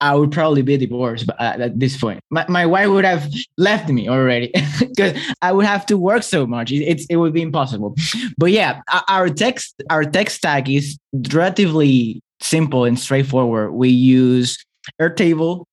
I 0.00 0.14
would 0.14 0.30
probably 0.30 0.62
be 0.62 0.76
divorced 0.76 1.28
uh, 1.28 1.56
at 1.58 1.78
this 1.78 1.96
point. 1.96 2.20
My, 2.30 2.46
my 2.48 2.66
wife 2.66 2.88
would 2.88 3.04
have 3.04 3.28
left 3.56 3.88
me 3.88 4.08
already 4.08 4.52
because 4.78 5.20
I 5.42 5.52
would 5.52 5.66
have 5.66 5.86
to 5.86 5.98
work 5.98 6.22
so 6.22 6.46
much. 6.46 6.70
It, 6.70 6.84
it's, 6.84 7.06
it 7.10 7.16
would 7.16 7.32
be 7.32 7.42
impossible. 7.42 7.96
But 8.36 8.52
yeah, 8.52 8.80
our 9.08 9.28
text 9.28 9.82
our 9.90 10.04
tech 10.04 10.30
stack 10.30 10.68
is 10.68 10.98
relatively 11.32 12.22
simple 12.40 12.84
and 12.84 12.98
straightforward. 12.98 13.72
We 13.72 13.88
use 13.88 14.64
Airtable 15.00 15.64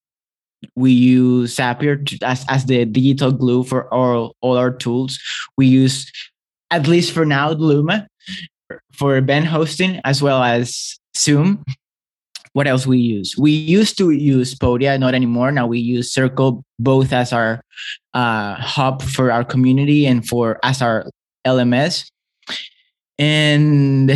we 0.76 0.92
use 0.92 1.56
Zapier 1.56 2.06
to, 2.06 2.26
as, 2.26 2.46
as 2.50 2.66
the 2.66 2.86
digital 2.86 3.32
glue 3.32 3.64
for 3.64 3.94
all, 3.94 4.36
all 4.42 4.58
our 4.58 4.72
tools. 4.72 5.20
We 5.58 5.68
use, 5.68 6.12
at 6.72 6.88
least 6.88 7.12
for 7.14 7.26
now, 7.26 7.52
Luma 7.52 8.08
for 8.94 9.18
event 9.18 9.46
hosting 9.46 10.02
as 10.04 10.22
well 10.22 10.42
as 10.42 10.98
Zoom. 11.16 11.64
What 12.54 12.68
else 12.68 12.88
we 12.88 13.00
use? 13.00 13.36
We 13.38 13.52
used 13.52 13.98
to 13.98 14.12
use 14.12 14.56
Podia, 14.56 14.98
not 14.98 15.14
anymore. 15.14 15.52
Now 15.52 15.68
we 15.68 15.80
use 15.80 16.14
Circle 16.14 16.64
both 16.80 17.12
as 17.12 17.34
our 17.34 17.62
uh, 18.14 18.56
hub 18.56 19.02
for 19.02 19.32
our 19.32 19.44
community 19.44 20.06
and 20.06 20.26
for 20.26 20.58
as 20.64 20.82
our 20.82 21.10
LMS. 21.46 22.10
And 23.20 24.12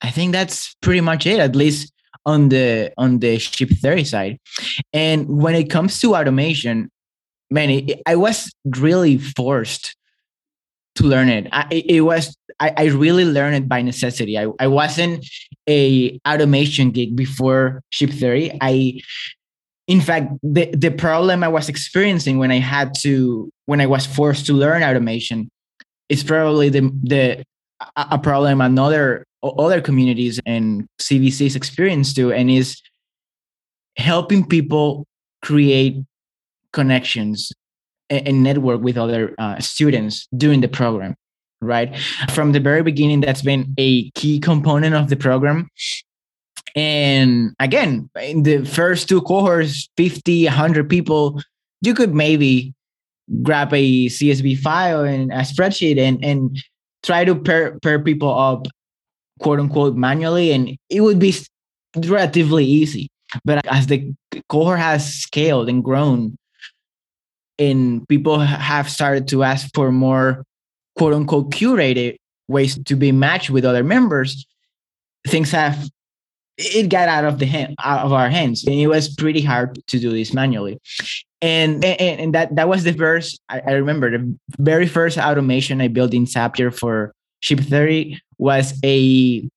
I 0.00 0.10
think 0.10 0.32
that's 0.32 0.74
pretty 0.82 1.00
much 1.00 1.24
it. 1.26 1.38
At 1.38 1.54
least 1.54 1.91
on 2.26 2.48
the 2.48 2.92
on 2.98 3.18
the 3.18 3.38
Ship 3.38 3.68
30 3.68 4.04
side. 4.04 4.38
And 4.92 5.28
when 5.28 5.54
it 5.54 5.70
comes 5.70 6.00
to 6.00 6.14
automation, 6.14 6.90
man, 7.50 7.70
it, 7.70 8.02
I 8.06 8.16
was 8.16 8.52
really 8.64 9.18
forced 9.18 9.96
to 10.96 11.04
learn 11.04 11.28
it. 11.28 11.48
I, 11.52 11.66
it 11.70 12.02
was 12.02 12.36
I, 12.60 12.72
I 12.76 12.84
really 12.86 13.24
learned 13.24 13.56
it 13.56 13.68
by 13.68 13.82
necessity. 13.82 14.38
I, 14.38 14.46
I 14.60 14.66
wasn't 14.66 15.26
a 15.68 16.18
automation 16.26 16.90
geek 16.90 17.16
before 17.16 17.82
Ship 17.90 18.10
30. 18.10 18.58
I 18.60 19.00
in 19.88 20.00
fact 20.00 20.32
the, 20.42 20.70
the 20.76 20.90
problem 20.90 21.42
I 21.42 21.48
was 21.48 21.68
experiencing 21.68 22.38
when 22.38 22.50
I 22.50 22.58
had 22.58 22.94
to 23.00 23.50
when 23.66 23.80
I 23.80 23.86
was 23.86 24.06
forced 24.06 24.46
to 24.46 24.52
learn 24.52 24.82
automation 24.82 25.50
is 26.08 26.22
probably 26.22 26.68
the 26.68 26.90
the 27.02 27.44
a 27.96 28.18
problem 28.18 28.60
another 28.60 29.26
other 29.42 29.80
communities 29.80 30.40
and 30.46 30.86
CBCs 31.00 31.56
experience 31.56 32.14
too, 32.14 32.32
and 32.32 32.50
is 32.50 32.80
helping 33.96 34.46
people 34.46 35.06
create 35.42 35.96
connections 36.72 37.52
and, 38.08 38.28
and 38.28 38.42
network 38.42 38.80
with 38.80 38.96
other 38.96 39.34
uh, 39.38 39.58
students 39.60 40.26
during 40.36 40.60
the 40.60 40.68
program. 40.68 41.14
Right 41.60 41.96
from 42.30 42.50
the 42.50 42.58
very 42.58 42.82
beginning, 42.82 43.20
that's 43.20 43.42
been 43.42 43.72
a 43.78 44.10
key 44.12 44.40
component 44.40 44.96
of 44.96 45.08
the 45.08 45.16
program. 45.16 45.68
And 46.74 47.54
again, 47.60 48.10
in 48.20 48.42
the 48.42 48.64
first 48.64 49.08
two 49.08 49.20
cohorts, 49.20 49.88
50, 49.96 50.46
100 50.46 50.88
people, 50.88 51.40
you 51.80 51.94
could 51.94 52.14
maybe 52.14 52.74
grab 53.42 53.72
a 53.72 54.06
CSV 54.06 54.58
file 54.58 55.04
and 55.04 55.32
a 55.32 55.42
spreadsheet 55.42 55.98
and, 55.98 56.24
and 56.24 56.58
try 57.02 57.24
to 57.24 57.36
pair, 57.36 57.78
pair 57.80 58.00
people 58.02 58.36
up 58.36 58.66
quote 59.42 59.60
unquote 59.60 59.96
manually 59.96 60.52
and 60.52 60.76
it 60.88 61.00
would 61.00 61.18
be 61.18 61.34
relatively 62.06 62.64
easy. 62.64 63.10
But 63.44 63.66
as 63.66 63.86
the 63.86 64.12
cohort 64.48 64.78
has 64.78 65.14
scaled 65.14 65.68
and 65.68 65.82
grown 65.82 66.36
and 67.58 68.06
people 68.08 68.38
have 68.38 68.88
started 68.88 69.28
to 69.28 69.42
ask 69.42 69.68
for 69.74 69.90
more 69.90 70.44
quote 70.96 71.14
unquote 71.14 71.50
curated 71.50 72.16
ways 72.48 72.78
to 72.84 72.96
be 72.96 73.12
matched 73.12 73.50
with 73.50 73.64
other 73.64 73.84
members 73.84 74.46
things 75.26 75.50
have 75.50 75.88
it 76.58 76.88
got 76.88 77.08
out 77.08 77.24
of 77.24 77.38
the 77.38 77.46
hand 77.46 77.74
out 77.82 78.04
of 78.04 78.12
our 78.12 78.28
hands 78.28 78.64
and 78.64 78.74
it 78.74 78.86
was 78.86 79.14
pretty 79.14 79.40
hard 79.40 79.78
to 79.86 79.98
do 79.98 80.10
this 80.10 80.32
manually. 80.32 80.78
And 81.40 81.84
and, 81.84 82.20
and 82.20 82.34
that 82.34 82.54
that 82.54 82.68
was 82.68 82.84
the 82.84 82.92
first 82.92 83.40
I, 83.48 83.60
I 83.66 83.72
remember 83.72 84.10
the 84.10 84.36
very 84.58 84.86
first 84.86 85.18
automation 85.18 85.80
i 85.80 85.88
built 85.88 86.14
in 86.14 86.26
zapier 86.26 86.72
for 86.72 87.12
Ship 87.42 87.60
30 87.60 88.20
was 88.38 88.78
a 88.84 89.48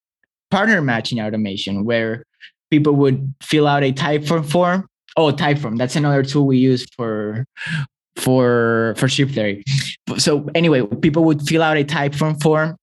partner 0.51 0.81
matching 0.81 1.21
automation 1.21 1.85
where 1.85 2.25
people 2.69 2.93
would 2.93 3.33
fill 3.41 3.67
out 3.67 3.83
a 3.83 3.93
typeform 3.93 4.49
form. 4.49 4.87
Oh, 5.17 5.31
typeform. 5.31 5.77
That's 5.77 5.95
another 5.95 6.23
tool 6.23 6.45
we 6.45 6.57
use 6.57 6.85
for 6.95 7.45
for 8.17 8.95
for 8.97 9.07
Ship 9.07 9.29
30. 9.29 9.63
So 10.17 10.49
anyway, 10.53 10.85
people 11.01 11.23
would 11.23 11.41
fill 11.47 11.63
out 11.63 11.77
a 11.77 11.83
typeform 11.83 12.41
form 12.41 12.75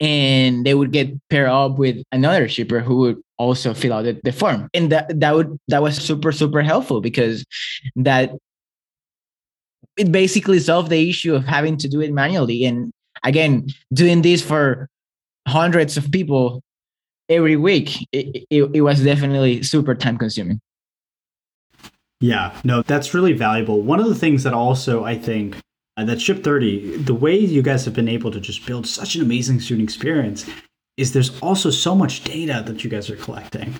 and 0.00 0.66
they 0.66 0.74
would 0.74 0.92
get 0.92 1.12
paired 1.28 1.48
up 1.48 1.78
with 1.78 2.02
another 2.12 2.48
shipper 2.48 2.80
who 2.80 2.96
would 2.98 3.22
also 3.38 3.74
fill 3.74 3.92
out 3.92 4.02
the, 4.02 4.20
the 4.24 4.32
form. 4.32 4.68
And 4.74 4.90
that 4.92 5.20
that 5.20 5.34
would 5.34 5.58
that 5.68 5.82
was 5.82 5.96
super, 5.96 6.32
super 6.32 6.62
helpful 6.62 7.00
because 7.00 7.44
that 7.96 8.32
it 9.96 10.12
basically 10.12 10.58
solved 10.58 10.90
the 10.90 11.08
issue 11.08 11.34
of 11.34 11.44
having 11.44 11.76
to 11.78 11.88
do 11.88 12.00
it 12.00 12.12
manually. 12.12 12.64
And 12.64 12.92
again, 13.24 13.68
doing 13.92 14.22
this 14.22 14.42
for 14.42 14.88
hundreds 15.46 15.96
of 15.96 16.10
people 16.10 16.62
every 17.28 17.56
week, 17.56 18.06
it, 18.12 18.46
it, 18.50 18.70
it 18.74 18.80
was 18.82 19.02
definitely 19.02 19.62
super 19.62 19.94
time 19.94 20.18
consuming. 20.18 20.60
Yeah, 22.20 22.58
no, 22.64 22.82
that's 22.82 23.12
really 23.12 23.34
valuable. 23.34 23.82
One 23.82 24.00
of 24.00 24.08
the 24.08 24.14
things 24.14 24.42
that 24.44 24.54
also 24.54 25.04
I 25.04 25.18
think 25.18 25.56
uh, 25.96 26.04
that 26.04 26.20
Ship 26.20 26.42
30, 26.42 26.98
the 26.98 27.14
way 27.14 27.36
you 27.36 27.62
guys 27.62 27.84
have 27.84 27.94
been 27.94 28.08
able 28.08 28.30
to 28.30 28.40
just 28.40 28.66
build 28.66 28.86
such 28.86 29.16
an 29.16 29.22
amazing 29.22 29.60
student 29.60 29.88
experience 29.88 30.48
is 30.96 31.12
there's 31.12 31.38
also 31.40 31.70
so 31.70 31.94
much 31.94 32.24
data 32.24 32.62
that 32.66 32.82
you 32.82 32.88
guys 32.88 33.10
are 33.10 33.16
collecting. 33.16 33.78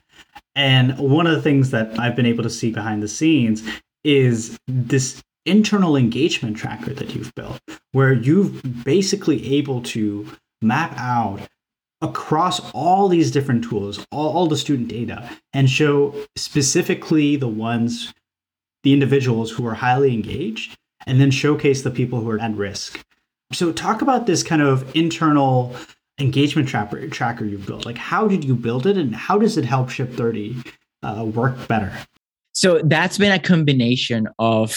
And 0.54 0.98
one 0.98 1.26
of 1.26 1.34
the 1.34 1.42
things 1.42 1.70
that 1.70 1.98
I've 1.98 2.16
been 2.16 2.26
able 2.26 2.42
to 2.42 2.50
see 2.50 2.70
behind 2.70 3.02
the 3.02 3.08
scenes 3.08 3.62
is 4.04 4.58
this 4.66 5.22
internal 5.46 5.96
engagement 5.96 6.56
tracker 6.56 6.92
that 6.92 7.14
you've 7.14 7.34
built, 7.34 7.60
where 7.92 8.12
you've 8.12 8.84
basically 8.84 9.56
able 9.56 9.82
to 9.82 10.26
map 10.60 10.92
out 10.98 11.40
across 12.02 12.60
all 12.72 13.08
these 13.08 13.30
different 13.30 13.64
tools, 13.64 14.04
all, 14.12 14.32
all 14.32 14.46
the 14.46 14.56
student 14.56 14.88
data, 14.88 15.28
and 15.52 15.70
show 15.70 16.14
specifically 16.36 17.36
the 17.36 17.48
ones, 17.48 18.12
the 18.82 18.92
individuals 18.92 19.50
who 19.50 19.66
are 19.66 19.74
highly 19.74 20.12
engaged, 20.12 20.76
and 21.06 21.20
then 21.20 21.30
showcase 21.30 21.82
the 21.82 21.90
people 21.90 22.20
who 22.20 22.30
are 22.30 22.40
at 22.40 22.54
risk. 22.54 23.02
So, 23.52 23.72
talk 23.72 24.02
about 24.02 24.26
this 24.26 24.42
kind 24.42 24.60
of 24.60 24.94
internal 24.96 25.74
engagement 26.18 26.68
tracker, 26.68 27.08
tracker 27.08 27.44
you've 27.44 27.66
built. 27.66 27.86
Like, 27.86 27.98
how 27.98 28.26
did 28.26 28.44
you 28.44 28.56
build 28.56 28.86
it, 28.86 28.96
and 28.96 29.14
how 29.14 29.38
does 29.38 29.56
it 29.56 29.64
help 29.64 29.88
Ship 29.88 30.12
30 30.12 30.56
uh, 31.02 31.24
work 31.24 31.68
better? 31.68 31.92
So, 32.52 32.80
that's 32.82 33.18
been 33.18 33.32
a 33.32 33.38
combination 33.38 34.28
of 34.38 34.76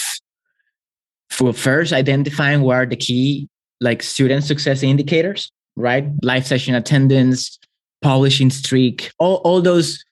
for 1.30 1.52
first 1.52 1.92
identifying 1.92 2.60
what 2.62 2.76
are 2.76 2.86
the 2.86 2.96
key 2.96 3.48
like 3.80 4.02
student 4.02 4.44
success 4.44 4.82
indicators 4.82 5.50
right? 5.80 6.06
Live 6.22 6.46
session 6.46 6.74
attendance, 6.74 7.58
publishing 8.02 8.50
streak, 8.50 9.10
all, 9.18 9.36
all 9.36 9.60
those 9.60 10.04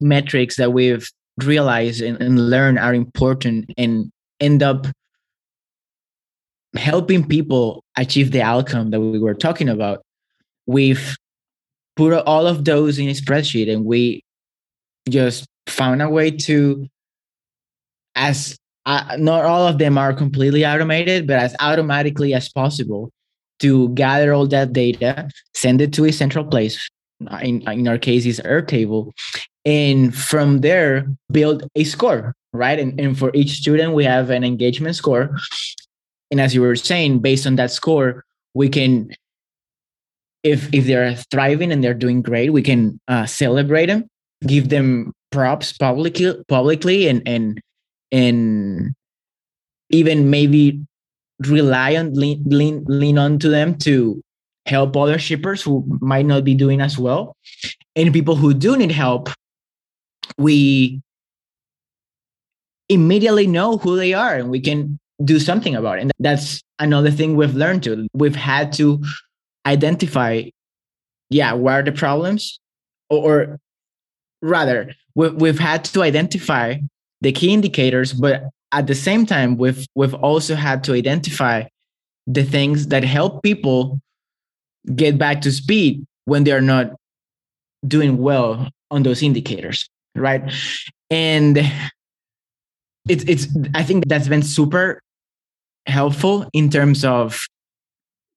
metrics 0.00 0.56
that 0.56 0.72
we've 0.72 1.08
realized 1.42 2.00
and, 2.00 2.20
and 2.20 2.50
learned 2.50 2.78
are 2.78 2.94
important 2.94 3.70
and 3.76 4.10
end 4.40 4.62
up 4.62 4.86
helping 6.76 7.26
people 7.26 7.84
achieve 7.96 8.32
the 8.32 8.42
outcome 8.42 8.90
that 8.90 9.00
we 9.00 9.18
were 9.18 9.34
talking 9.34 9.68
about. 9.68 10.02
We've 10.66 11.16
put 11.96 12.12
all 12.12 12.46
of 12.46 12.64
those 12.64 12.98
in 12.98 13.08
a 13.08 13.12
spreadsheet 13.12 13.72
and 13.72 13.84
we 13.84 14.22
just 15.08 15.46
found 15.66 16.02
a 16.02 16.08
way 16.08 16.30
to 16.30 16.86
as 18.16 18.56
uh, 18.86 19.16
not 19.18 19.44
all 19.44 19.66
of 19.66 19.78
them 19.78 19.96
are 19.96 20.12
completely 20.12 20.64
automated 20.64 21.26
but 21.26 21.38
as 21.38 21.54
automatically 21.60 22.34
as 22.34 22.48
possible 22.48 23.10
to 23.60 23.88
gather 23.90 24.32
all 24.32 24.46
that 24.48 24.72
data, 24.72 25.28
send 25.54 25.80
it 25.80 25.92
to 25.94 26.04
a 26.04 26.12
central 26.12 26.44
place. 26.44 26.88
In, 27.42 27.62
in 27.68 27.88
our 27.88 27.98
case, 27.98 28.26
is 28.26 28.40
Airtable. 28.44 29.12
And 29.64 30.14
from 30.14 30.60
there, 30.60 31.06
build 31.30 31.66
a 31.74 31.84
score, 31.84 32.34
right? 32.52 32.78
And, 32.78 32.98
and 33.00 33.18
for 33.18 33.30
each 33.34 33.52
student, 33.52 33.94
we 33.94 34.04
have 34.04 34.30
an 34.30 34.44
engagement 34.44 34.96
score. 34.96 35.34
And 36.30 36.40
as 36.40 36.54
you 36.54 36.60
were 36.60 36.76
saying, 36.76 37.20
based 37.20 37.46
on 37.46 37.56
that 37.56 37.70
score, 37.70 38.24
we 38.52 38.68
can, 38.68 39.14
if 40.42 40.72
if 40.74 40.84
they're 40.84 41.14
thriving 41.30 41.72
and 41.72 41.82
they're 41.82 41.94
doing 41.94 42.20
great, 42.20 42.50
we 42.50 42.62
can 42.62 43.00
uh, 43.08 43.24
celebrate 43.24 43.86
them, 43.86 44.04
give 44.46 44.68
them 44.68 45.12
props 45.30 45.72
publicly, 45.72 46.34
publicly, 46.48 47.08
and 47.08 47.22
and 47.26 47.60
and 48.14 48.94
even 49.90 50.30
maybe 50.30 50.80
rely 51.40 51.96
on 51.96 52.14
lean, 52.14 52.42
lean 52.46 52.84
lean 52.86 53.18
on 53.18 53.38
to 53.38 53.48
them 53.48 53.76
to 53.76 54.22
help 54.66 54.96
other 54.96 55.18
shippers 55.18 55.62
who 55.62 55.84
might 56.00 56.24
not 56.24 56.44
be 56.44 56.54
doing 56.54 56.80
as 56.80 56.96
well 56.96 57.36
and 57.96 58.14
people 58.14 58.36
who 58.36 58.54
do 58.54 58.76
need 58.76 58.92
help 58.92 59.28
we 60.38 61.02
immediately 62.88 63.46
know 63.46 63.78
who 63.78 63.96
they 63.96 64.12
are 64.14 64.34
and 64.34 64.50
we 64.50 64.60
can 64.60 64.98
do 65.24 65.38
something 65.38 65.74
about 65.74 65.98
it. 65.98 66.02
And 66.02 66.12
that's 66.18 66.62
another 66.78 67.10
thing 67.10 67.36
we've 67.36 67.54
learned 67.54 67.82
to. 67.84 68.06
We've 68.14 68.36
had 68.36 68.72
to 68.74 69.02
identify, 69.66 70.44
yeah, 71.30 71.52
where 71.52 71.80
are 71.80 71.82
the 71.82 71.92
problems? 71.92 72.58
Or, 73.10 73.18
or 73.18 73.60
rather, 74.42 74.94
we've, 75.14 75.34
we've 75.34 75.58
had 75.58 75.84
to 75.86 76.02
identify 76.02 76.76
the 77.24 77.32
key 77.32 77.52
indicators, 77.52 78.12
but 78.12 78.44
at 78.70 78.86
the 78.86 78.94
same 78.94 79.26
time, 79.26 79.56
we've 79.56 79.86
we've 79.94 80.14
also 80.14 80.54
had 80.54 80.84
to 80.84 80.92
identify 80.92 81.64
the 82.26 82.44
things 82.44 82.88
that 82.88 83.02
help 83.02 83.42
people 83.42 84.00
get 84.94 85.18
back 85.18 85.40
to 85.40 85.50
speed 85.50 86.04
when 86.26 86.44
they're 86.44 86.60
not 86.60 86.92
doing 87.86 88.18
well 88.18 88.68
on 88.90 89.02
those 89.02 89.22
indicators, 89.22 89.88
right? 90.14 90.42
And 91.10 91.58
it's 93.08 93.24
it's 93.24 93.48
I 93.74 93.82
think 93.82 94.06
that's 94.06 94.28
been 94.28 94.42
super 94.42 95.00
helpful 95.86 96.48
in 96.52 96.70
terms 96.70 97.04
of 97.04 97.46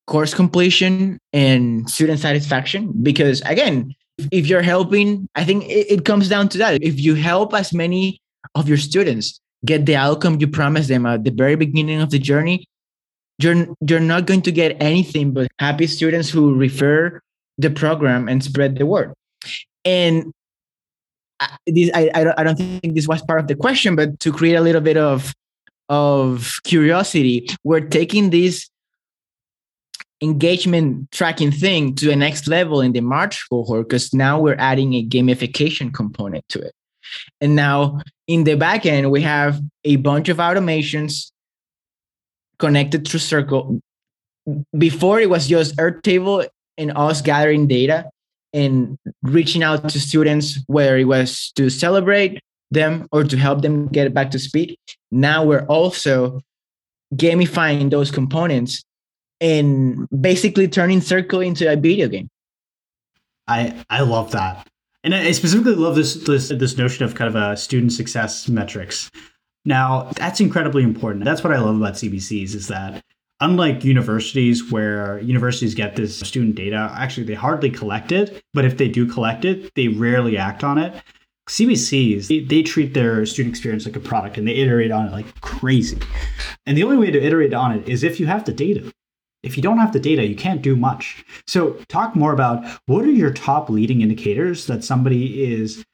course 0.08 0.34
completion 0.34 1.20
and 1.34 1.90
student 1.90 2.20
satisfaction 2.20 2.94
because 3.04 3.42
again 3.42 3.94
if 4.32 4.48
you're 4.48 4.62
helping 4.62 5.28
i 5.36 5.44
think 5.44 5.64
it, 5.66 5.92
it, 5.92 6.06
comes 6.06 6.28
down 6.28 6.48
to 6.48 6.58
that 6.58 6.82
if 6.82 7.00
you 7.00 7.14
help 7.14 7.54
as 7.54 7.74
many 7.74 8.20
of 8.56 8.68
your 8.68 8.78
students 8.78 9.40
get 9.66 9.86
the 9.86 9.96
outcome 9.96 10.38
you 10.40 10.48
promised 10.48 10.90
them 10.90 11.06
at 11.06 11.24
the 11.24 11.32
very 11.32 11.56
beginning 11.56 12.02
of 12.02 12.10
the 12.10 12.20
journey 12.20 12.66
you're 13.40 13.68
you're 13.88 14.00
not 14.00 14.26
going 14.26 14.42
to 14.42 14.52
get 14.52 14.76
anything 14.82 15.32
but 15.32 15.48
happy 15.60 15.88
students 15.88 16.30
who 16.30 16.56
refer 16.56 17.20
the 17.58 17.70
program 17.70 18.28
and 18.28 18.44
spread 18.44 18.78
the 18.78 18.86
word 18.86 19.14
and 19.86 20.32
this 21.68 21.92
I, 21.94 22.34
I 22.38 22.44
don't 22.44 22.58
think 22.58 22.96
this 22.96 23.08
was 23.08 23.22
part 23.22 23.40
of 23.40 23.48
the 23.48 23.56
question 23.56 23.96
but 23.96 24.20
to 24.22 24.32
create 24.32 24.56
a 24.56 24.62
little 24.62 24.82
bit 24.82 24.98
of 24.98 25.34
of 25.90 26.60
curiosity, 26.64 27.48
we're 27.64 27.82
taking 27.82 28.30
this 28.30 28.70
engagement 30.22 31.12
tracking 31.12 31.52
thing 31.52 31.94
to 31.96 32.06
the 32.06 32.16
next 32.16 32.48
level 32.48 32.82
in 32.82 32.92
the 32.92 33.02
March 33.02 33.46
cohort 33.50 33.88
because 33.88 34.14
now 34.14 34.40
we're 34.40 34.56
adding 34.58 34.94
a 34.96 35.06
gamification 35.06 35.94
component 35.94 36.44
to 36.50 36.60
it. 36.60 36.74
And 37.42 37.56
now 37.56 38.02
in 38.28 38.44
the 38.44 38.56
back 38.56 38.86
end, 38.86 39.12
we 39.12 39.22
have 39.22 39.62
a 39.84 39.98
bunch 39.98 40.30
of 40.30 40.38
automations 40.38 41.32
connected 42.60 43.08
through 43.08 43.20
Circle. 43.20 43.80
Before 44.78 45.20
it 45.20 45.30
was 45.30 45.48
just 45.48 45.76
Airtable 45.78 46.48
and 46.78 46.92
us 46.96 47.22
gathering 47.22 47.68
data 47.68 48.10
and 48.54 48.98
reaching 49.24 49.64
out 49.64 49.90
to 49.90 50.00
students, 50.00 50.60
whether 50.68 50.98
it 50.98 51.06
was 51.06 51.52
to 51.56 51.70
celebrate 51.70 52.40
them 52.72 53.08
or 53.12 53.24
to 53.24 53.38
help 53.38 53.62
them 53.62 53.88
get 53.88 54.14
back 54.14 54.32
to 54.32 54.40
speed. 54.40 54.78
Now 55.12 55.44
we're 55.44 55.66
also 55.66 56.42
gamifying 57.14 57.90
those 57.90 58.12
components 58.12 58.84
and 59.40 60.08
basically 60.10 60.68
turning 60.68 61.02
Circle 61.02 61.42
into 61.42 61.72
a 61.72 61.76
video 61.76 62.08
game. 62.08 62.30
I 63.48 63.86
I 63.90 64.02
love 64.02 64.32
that, 64.32 64.68
and 65.14 65.16
I 65.16 65.32
specifically 65.32 65.76
love 65.76 65.96
this 65.96 66.16
this 66.16 66.50
this 66.50 66.78
notion 66.78 67.06
of 67.06 67.16
kind 67.16 67.34
of 67.34 67.36
a 67.36 67.56
student 67.56 67.94
success 67.94 68.50
metrics. 68.50 69.10
Now 69.64 70.12
that's 70.18 70.42
incredibly 70.42 70.84
important. 70.84 71.24
That's 71.24 71.44
what 71.44 71.54
I 71.54 71.60
love 71.60 71.78
about 71.78 71.94
CBCs 71.94 72.54
is 72.54 72.68
that 72.68 73.02
unlike 73.40 73.86
universities 73.86 74.70
where 74.70 75.20
universities 75.20 75.76
get 75.76 75.96
this 75.96 76.20
student 76.20 76.56
data, 76.56 76.92
actually 76.94 77.26
they 77.26 77.36
hardly 77.36 77.70
collect 77.70 78.12
it, 78.12 78.44
but 78.54 78.66
if 78.66 78.78
they 78.78 78.90
do 78.90 79.06
collect 79.06 79.46
it, 79.46 79.74
they 79.76 79.88
rarely 79.88 80.38
act 80.38 80.64
on 80.64 80.78
it. 80.78 81.02
CBCs, 81.48 82.28
they, 82.28 82.40
they, 82.40 82.62
treat 82.62 82.94
their 82.94 83.26
student 83.26 83.54
experience 83.54 83.86
like 83.86 83.96
a 83.96 84.02
product 84.02 84.38
and 84.38 84.46
they 84.46 84.56
iterate 84.56 84.92
on 84.92 85.08
it 85.08 85.14
like 85.14 85.40
crazy. 85.40 85.98
And 86.66 86.78
the 86.78 86.84
only 86.84 86.98
way 86.98 87.10
to 87.10 87.24
iterate 87.24 87.54
on 87.54 87.72
it 87.72 87.88
is 87.88 88.04
if 88.04 88.20
you 88.20 88.26
have 88.26 88.44
the 88.44 88.52
data. 88.52 88.92
If 89.44 89.56
you 89.56 89.64
don't 89.64 89.78
have 89.78 89.94
the 89.94 90.00
data, 90.00 90.26
you 90.26 90.36
can't 90.36 90.62
do 90.62 90.76
much. 90.76 91.24
So, 91.48 91.74
talk 91.90 92.16
more 92.16 92.34
about 92.34 92.66
what 92.88 93.06
are 93.06 93.12
your 93.12 93.32
top 93.32 93.70
leading 93.70 94.02
indicators 94.02 94.68
that 94.68 94.84
somebody 94.84 95.52
is 95.54 95.86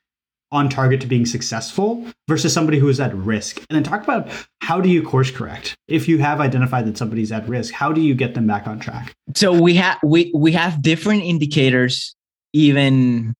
on 0.53 0.69
target 0.69 1.01
to 1.01 1.07
being 1.07 1.25
successful 1.25 2.05
versus 2.27 2.53
somebody 2.53 2.77
who 2.77 2.87
is 2.87 2.99
at 2.99 3.13
risk. 3.15 3.57
And 3.69 3.75
then 3.75 3.83
talk 3.83 4.03
about 4.03 4.29
how 4.61 4.79
do 4.79 4.87
you 4.87 5.01
course 5.01 5.31
correct? 5.31 5.75
If 5.87 6.07
you 6.07 6.19
have 6.19 6.39
identified 6.39 6.85
that 6.85 6.95
somebody's 6.95 7.31
at 7.31 7.49
risk, 7.49 7.73
how 7.73 7.91
do 7.91 7.99
you 7.99 8.13
get 8.13 8.35
them 8.35 8.45
back 8.45 8.67
on 8.67 8.79
track? 8.79 9.15
So 9.35 9.59
we 9.59 9.73
have 9.75 9.97
we 10.03 10.31
we 10.35 10.51
have 10.51 10.81
different 10.81 11.23
indicators 11.23 12.15
even 12.53 13.33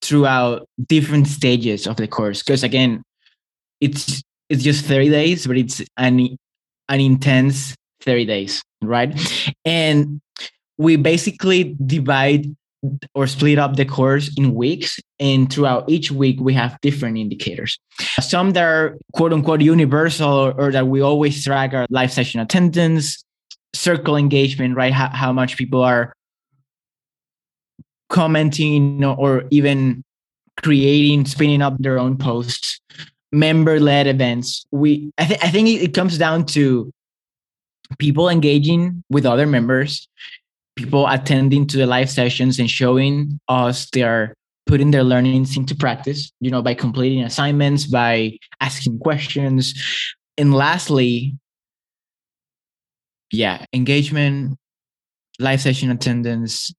throughout 0.00 0.68
different 0.86 1.26
stages 1.26 1.86
of 1.86 1.96
the 1.96 2.08
course 2.08 2.42
because 2.42 2.64
again 2.64 3.02
it's 3.80 4.20
it's 4.48 4.62
just 4.62 4.84
30 4.84 5.10
days 5.10 5.46
but 5.46 5.56
it's 5.56 5.80
an 5.96 6.36
an 6.88 7.00
intense 7.00 7.74
30 8.02 8.26
days 8.26 8.62
right? 8.82 9.18
And 9.64 10.20
we 10.78 10.96
basically 10.96 11.76
divide 11.86 12.46
or 13.14 13.28
split 13.28 13.60
up 13.60 13.76
the 13.76 13.84
course 13.84 14.34
in 14.36 14.54
weeks 14.54 14.98
and 15.20 15.52
throughout 15.52 15.88
each 15.88 16.10
week 16.10 16.40
we 16.40 16.52
have 16.54 16.76
different 16.80 17.16
indicators. 17.16 17.78
Some 18.20 18.50
that 18.52 18.64
are 18.64 18.98
quote 19.12 19.32
unquote 19.32 19.60
universal 19.60 20.28
or, 20.28 20.52
or 20.60 20.72
that 20.72 20.88
we 20.88 21.00
always 21.00 21.44
track 21.44 21.74
our 21.74 21.86
live 21.90 22.12
session 22.12 22.40
attendance 22.40 23.24
circle 23.74 24.16
engagement 24.16 24.76
right? 24.76 24.92
How, 24.92 25.08
how 25.10 25.32
much 25.32 25.56
people 25.56 25.82
are 25.82 26.12
commenting 28.08 29.04
or 29.04 29.44
even 29.50 30.02
creating, 30.62 31.24
spinning 31.24 31.62
up 31.62 31.78
their 31.78 31.98
own 31.98 32.18
posts, 32.18 32.80
member 33.30 33.80
led 33.80 34.06
events. 34.06 34.66
We, 34.70 35.10
I, 35.16 35.24
th- 35.24 35.40
I 35.42 35.48
think 35.48 35.68
it 35.68 35.94
comes 35.94 36.18
down 36.18 36.44
to 36.46 36.92
people 37.98 38.28
engaging 38.28 39.02
with 39.10 39.26
other 39.26 39.46
members, 39.46 40.08
people 40.76 41.06
attending 41.06 41.66
to 41.68 41.76
the 41.76 41.86
live 41.86 42.10
sessions 42.10 42.58
and 42.58 42.70
showing 42.70 43.38
us 43.48 43.88
their 43.90 44.34
putting 44.66 44.92
their 44.92 45.02
learnings 45.02 45.56
into 45.56 45.74
practice, 45.74 46.30
you 46.40 46.50
know, 46.50 46.62
by 46.62 46.72
completing 46.72 47.22
assignments, 47.22 47.86
by 47.86 48.38
asking 48.60 48.98
questions. 49.00 49.74
And 50.38 50.54
lastly, 50.54 51.36
yeah, 53.32 53.64
engagement, 53.72 54.56
live 55.38 55.60
session 55.60 55.90
attendance, 55.90 56.72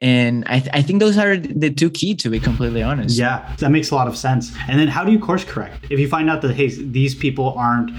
and 0.00 0.44
I, 0.46 0.60
th- 0.60 0.70
I 0.74 0.82
think 0.82 1.00
those 1.00 1.16
are 1.16 1.36
the 1.36 1.70
two 1.70 1.88
key 1.90 2.14
to 2.16 2.28
be 2.28 2.38
completely 2.38 2.82
honest. 2.82 3.16
Yeah 3.16 3.50
that 3.58 3.70
makes 3.70 3.90
a 3.90 3.94
lot 3.94 4.06
of 4.06 4.16
sense. 4.16 4.52
And 4.68 4.78
then 4.78 4.88
how 4.88 5.04
do 5.04 5.10
you 5.10 5.18
course 5.18 5.44
correct? 5.44 5.86
If 5.90 5.98
you 5.98 6.08
find 6.08 6.28
out 6.28 6.42
that 6.42 6.54
hey 6.54 6.68
these 6.68 7.14
people 7.14 7.54
aren't 7.56 7.90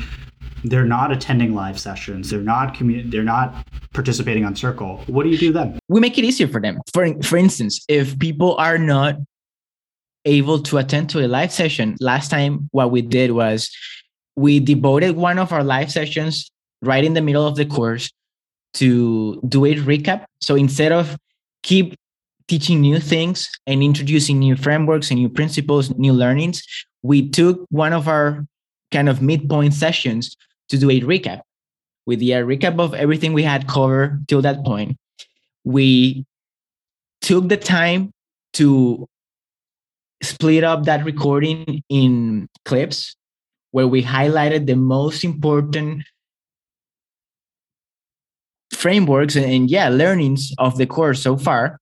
they're 0.69 0.85
not 0.85 1.11
attending 1.11 1.53
live 1.53 1.79
sessions. 1.79 2.29
They're 2.29 2.41
not 2.41 2.77
they're 2.79 3.23
not 3.23 3.67
participating 3.93 4.45
on 4.45 4.55
circle. 4.55 5.03
What 5.07 5.23
do 5.23 5.29
you 5.29 5.37
do 5.37 5.53
then? 5.53 5.79
We 5.87 5.99
make 5.99 6.17
it 6.17 6.25
easier 6.25 6.47
for 6.47 6.61
them. 6.61 6.79
For 6.93 7.21
for 7.23 7.37
instance 7.37 7.83
if 7.87 8.17
people 8.19 8.55
are 8.57 8.77
not 8.77 9.17
able 10.25 10.59
to 10.59 10.77
attend 10.77 11.09
to 11.11 11.23
a 11.23 11.27
live 11.27 11.51
session 11.51 11.95
last 11.99 12.29
time 12.29 12.67
what 12.71 12.89
we 12.89 13.01
did 13.01 13.31
was 13.31 13.69
we 14.35 14.59
devoted 14.59 15.15
one 15.15 15.37
of 15.37 15.53
our 15.53 15.63
live 15.63 15.91
sessions 15.91 16.49
right 16.81 17.03
in 17.03 17.13
the 17.13 17.21
middle 17.21 17.45
of 17.45 17.55
the 17.55 17.65
course 17.65 18.11
to 18.73 19.39
do 19.47 19.65
a 19.65 19.75
recap. 19.75 20.25
So 20.41 20.55
instead 20.55 20.91
of 20.91 21.15
keep 21.63 21.95
teaching 22.47 22.81
new 22.81 22.99
things 22.99 23.49
and 23.65 23.81
introducing 23.81 24.39
new 24.39 24.55
frameworks 24.55 25.09
and 25.09 25.19
new 25.19 25.29
principles, 25.29 25.95
new 25.95 26.13
learnings, 26.13 26.63
we 27.01 27.29
took 27.29 27.65
one 27.69 27.93
of 27.93 28.07
our 28.07 28.45
kind 28.91 29.09
of 29.09 29.21
midpoint 29.21 29.73
sessions 29.73 30.35
to 30.69 30.77
do 30.77 30.89
a 30.89 31.01
recap. 31.01 31.41
With 32.05 32.19
the 32.19 32.35
uh, 32.35 32.43
recap 32.43 32.79
of 32.79 32.93
everything 32.93 33.33
we 33.33 33.43
had 33.43 33.67
covered 33.67 34.27
till 34.27 34.41
that 34.43 34.63
point, 34.63 34.97
we 35.63 36.25
took 37.21 37.49
the 37.49 37.57
time 37.57 38.11
to 38.53 39.07
split 40.21 40.63
up 40.63 40.83
that 40.85 41.03
recording 41.03 41.81
in 41.89 42.47
clips 42.65 43.15
where 43.71 43.87
we 43.87 44.01
highlighted 44.01 44.65
the 44.67 44.75
most 44.75 45.23
important 45.23 46.03
frameworks 48.71 49.35
and, 49.35 49.45
and 49.45 49.69
yeah 49.69 49.89
learnings 49.89 50.53
of 50.57 50.77
the 50.77 50.85
course 50.85 51.21
so 51.21 51.37
far 51.37 51.77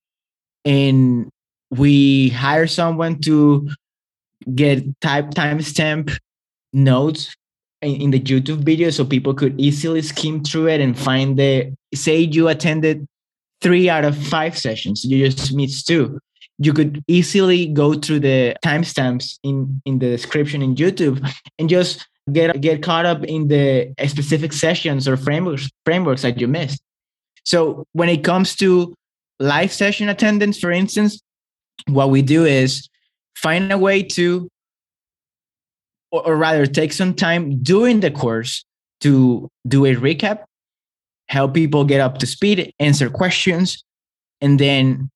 and 0.65 1.29
we 1.69 2.29
hire 2.29 2.67
someone 2.67 3.19
to 3.19 3.69
get 4.55 4.83
type 5.01 5.29
timestamp 5.31 6.17
notes 6.71 7.35
in, 7.83 8.11
the 8.11 8.19
youtube 8.19 8.63
video 8.63 8.89
so 8.89 9.05
people 9.05 9.33
could 9.33 9.59
easily 9.59 10.01
skim 10.01 10.43
through 10.43 10.67
it 10.67 10.81
and 10.81 10.97
find 10.97 11.37
the 11.37 11.73
say 11.93 12.17
you 12.17 12.47
attended 12.47 13.07
three 13.61 13.89
out 13.89 14.05
of 14.05 14.17
five 14.17 14.57
sessions 14.57 15.05
you 15.05 15.29
just 15.29 15.53
missed 15.53 15.87
two 15.87 16.19
you 16.59 16.73
could 16.73 17.03
easily 17.07 17.67
go 17.67 17.93
through 17.93 18.19
the 18.19 18.55
timestamps 18.63 19.39
in 19.43 19.81
in 19.85 19.99
the 19.99 20.07
description 20.07 20.61
in 20.61 20.75
youtube 20.75 21.19
and 21.59 21.69
just 21.69 22.07
get 22.31 22.61
get 22.61 22.81
caught 22.81 23.05
up 23.05 23.23
in 23.25 23.47
the 23.47 23.93
specific 24.07 24.53
sessions 24.53 25.07
or 25.07 25.17
frameworks 25.17 25.69
frameworks 25.85 26.21
that 26.21 26.39
you 26.39 26.47
missed. 26.47 26.81
So 27.43 27.85
when 27.91 28.07
it 28.07 28.23
comes 28.23 28.55
to 28.57 28.93
live 29.39 29.73
session 29.73 30.07
attendance, 30.07 30.59
for 30.59 30.71
instance, 30.71 31.21
what 31.87 32.09
we 32.09 32.21
do 32.21 32.45
is 32.45 32.87
find 33.35 33.71
a 33.71 33.77
way 33.77 34.03
to 34.03 34.49
or, 36.13 36.25
or 36.27 36.37
rather 36.37 36.65
take 36.65 36.93
some 36.93 37.13
time 37.13 37.61
during 37.61 37.99
the 37.99 38.11
course 38.11 38.63
to 39.01 39.49
do 39.67 39.85
a 39.85 39.95
recap, 39.95 40.43
help 41.27 41.53
people 41.53 41.83
get 41.83 41.99
up 41.99 42.19
to 42.19 42.25
speed, 42.25 42.71
answer 42.79 43.09
questions, 43.09 43.83
and 44.39 44.59
then 44.59 45.09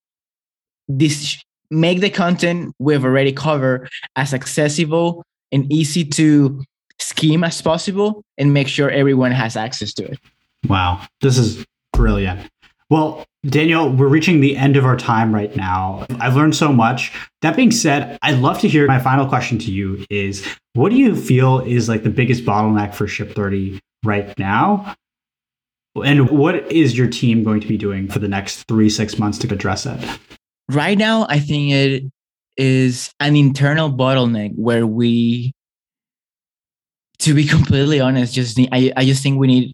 this 0.89 1.41
make 1.69 1.99
the 1.99 2.09
content 2.09 2.73
we've 2.79 3.05
already 3.05 3.31
covered 3.31 3.89
as 4.15 4.33
accessible 4.33 5.23
and 5.51 5.71
easy 5.71 6.03
to 6.03 6.63
scheme 6.99 7.43
as 7.43 7.61
possible 7.61 8.23
and 8.37 8.53
make 8.53 8.67
sure 8.67 8.89
everyone 8.89 9.31
has 9.31 9.55
access 9.55 9.93
to 9.93 10.03
it. 10.03 10.19
Wow, 10.67 11.05
this 11.21 11.37
is 11.37 11.63
brilliant. 11.93 12.49
Well, 12.89 13.25
Daniel, 13.45 13.89
we're 13.89 14.07
reaching 14.07 14.39
the 14.39 14.55
end 14.55 14.77
of 14.77 14.85
our 14.85 14.95
time 14.95 15.35
right 15.35 15.53
now. 15.55 16.05
I've 16.19 16.35
learned 16.35 16.55
so 16.55 16.71
much. 16.71 17.11
That 17.41 17.55
being 17.55 17.71
said, 17.71 18.17
I'd 18.21 18.39
love 18.39 18.59
to 18.59 18.67
hear 18.67 18.87
my 18.87 18.99
final 18.99 19.25
question 19.25 19.57
to 19.59 19.71
you 19.71 20.05
is 20.09 20.45
what 20.73 20.89
do 20.89 20.95
you 20.95 21.15
feel 21.15 21.59
is 21.59 21.89
like 21.89 22.03
the 22.03 22.09
biggest 22.09 22.45
bottleneck 22.45 22.93
for 22.93 23.07
Ship 23.07 23.33
30 23.33 23.79
right 24.05 24.37
now? 24.39 24.95
And 25.95 26.29
what 26.29 26.71
is 26.71 26.97
your 26.97 27.07
team 27.07 27.43
going 27.43 27.59
to 27.59 27.67
be 27.67 27.77
doing 27.77 28.07
for 28.07 28.19
the 28.19 28.27
next 28.27 28.63
three, 28.67 28.89
six 28.89 29.19
months 29.19 29.37
to 29.39 29.53
address 29.53 29.85
it? 29.85 29.99
Right 30.69 30.97
now, 30.97 31.25
I 31.29 31.39
think 31.39 31.71
it 31.71 32.03
is 32.55 33.11
an 33.19 33.35
internal 33.35 33.91
bottleneck 33.91 34.53
where 34.55 34.85
we, 34.85 35.53
to 37.19 37.33
be 37.33 37.45
completely 37.47 37.99
honest, 37.99 38.33
just 38.33 38.57
need, 38.57 38.69
I, 38.71 38.93
I 38.95 39.05
just 39.05 39.23
think 39.23 39.39
we 39.39 39.47
need 39.47 39.73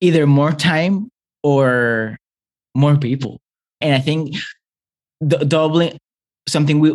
either 0.00 0.26
more 0.26 0.52
time 0.52 1.10
or 1.42 2.18
more 2.74 2.96
people. 2.96 3.40
And 3.80 3.94
I 3.94 3.98
think 3.98 4.36
the 5.20 5.38
doubling 5.38 5.98
something 6.48 6.78
we 6.80 6.92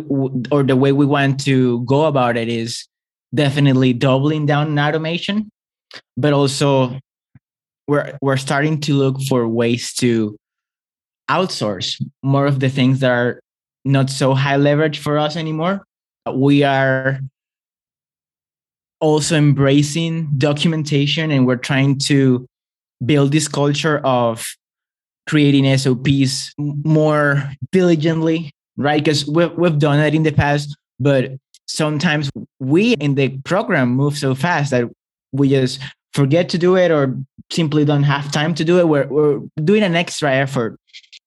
or 0.50 0.62
the 0.62 0.76
way 0.76 0.92
we 0.92 1.06
want 1.06 1.40
to 1.44 1.82
go 1.84 2.06
about 2.06 2.36
it 2.36 2.48
is 2.48 2.86
definitely 3.34 3.92
doubling 3.92 4.46
down 4.46 4.78
on 4.78 4.78
automation, 4.78 5.50
but 6.16 6.32
also 6.32 6.98
we're 7.86 8.16
we're 8.20 8.36
starting 8.36 8.80
to 8.80 8.94
look 8.94 9.20
for 9.22 9.46
ways 9.48 9.92
to 9.94 10.36
outsource 11.30 12.02
more 12.22 12.46
of 12.46 12.60
the 12.60 12.68
things 12.68 13.00
that 13.00 13.10
are 13.10 13.40
not 13.84 14.10
so 14.10 14.34
high 14.34 14.56
leverage 14.56 14.98
for 14.98 15.18
us 15.18 15.36
anymore. 15.36 15.84
We 16.32 16.62
are 16.62 17.20
also 19.00 19.36
embracing 19.36 20.30
documentation 20.38 21.30
and 21.30 21.46
we're 21.46 21.56
trying 21.56 21.98
to 21.98 22.46
build 23.06 23.32
this 23.32 23.48
culture 23.48 23.98
of 24.04 24.46
creating 25.28 25.76
SOPs 25.76 26.52
more 26.58 27.50
diligently, 27.72 28.52
right? 28.76 29.02
Because 29.02 29.26
we've, 29.26 29.52
we've 29.52 29.78
done 29.78 29.98
that 29.98 30.14
in 30.14 30.22
the 30.22 30.32
past, 30.32 30.76
but 31.00 31.32
sometimes 31.66 32.30
we 32.60 32.94
in 32.94 33.14
the 33.14 33.30
program 33.38 33.90
move 33.90 34.18
so 34.18 34.34
fast 34.34 34.70
that 34.70 34.88
we 35.32 35.48
just 35.48 35.80
forget 36.12 36.48
to 36.50 36.58
do 36.58 36.76
it 36.76 36.90
or 36.90 37.16
simply 37.50 37.84
don't 37.84 38.02
have 38.02 38.30
time 38.30 38.54
to 38.54 38.64
do 38.64 38.78
it. 38.78 38.88
We're, 38.88 39.06
we're 39.06 39.40
doing 39.62 39.82
an 39.82 39.96
extra 39.96 40.32
effort 40.32 40.78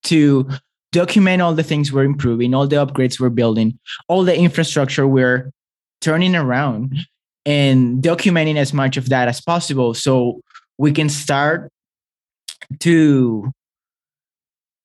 to 0.03 0.47
document 0.91 1.41
all 1.41 1.53
the 1.53 1.63
things 1.63 1.91
we're 1.91 2.03
improving, 2.03 2.53
all 2.53 2.67
the 2.67 2.77
upgrades 2.77 3.19
we're 3.19 3.29
building, 3.29 3.77
all 4.07 4.23
the 4.23 4.37
infrastructure 4.37 5.07
we're 5.07 5.51
turning 6.01 6.35
around 6.35 6.95
and 7.45 8.03
documenting 8.03 8.57
as 8.57 8.73
much 8.73 8.97
of 8.97 9.09
that 9.09 9.27
as 9.27 9.41
possible 9.41 9.93
so 9.93 10.41
we 10.77 10.91
can 10.91 11.09
start 11.09 11.69
to 12.79 13.51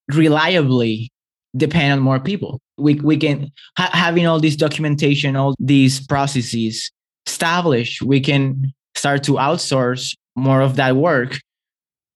reliably 0.08 1.10
depend 1.56 1.92
on 1.92 2.00
more 2.00 2.20
people. 2.20 2.60
We, 2.78 2.94
we 2.94 3.16
can 3.16 3.50
ha- 3.76 3.90
having 3.92 4.26
all 4.26 4.40
this 4.40 4.56
documentation, 4.56 5.36
all 5.36 5.54
these 5.58 6.04
processes 6.06 6.90
established, 7.26 8.02
we 8.02 8.20
can 8.20 8.72
start 8.94 9.22
to 9.24 9.32
outsource 9.32 10.16
more 10.36 10.60
of 10.60 10.76
that 10.76 10.96
work 10.96 11.38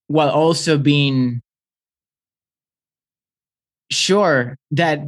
while 0.09 0.31
also 0.31 0.79
being 0.79 1.41
sure 3.91 4.57
that 4.73 5.01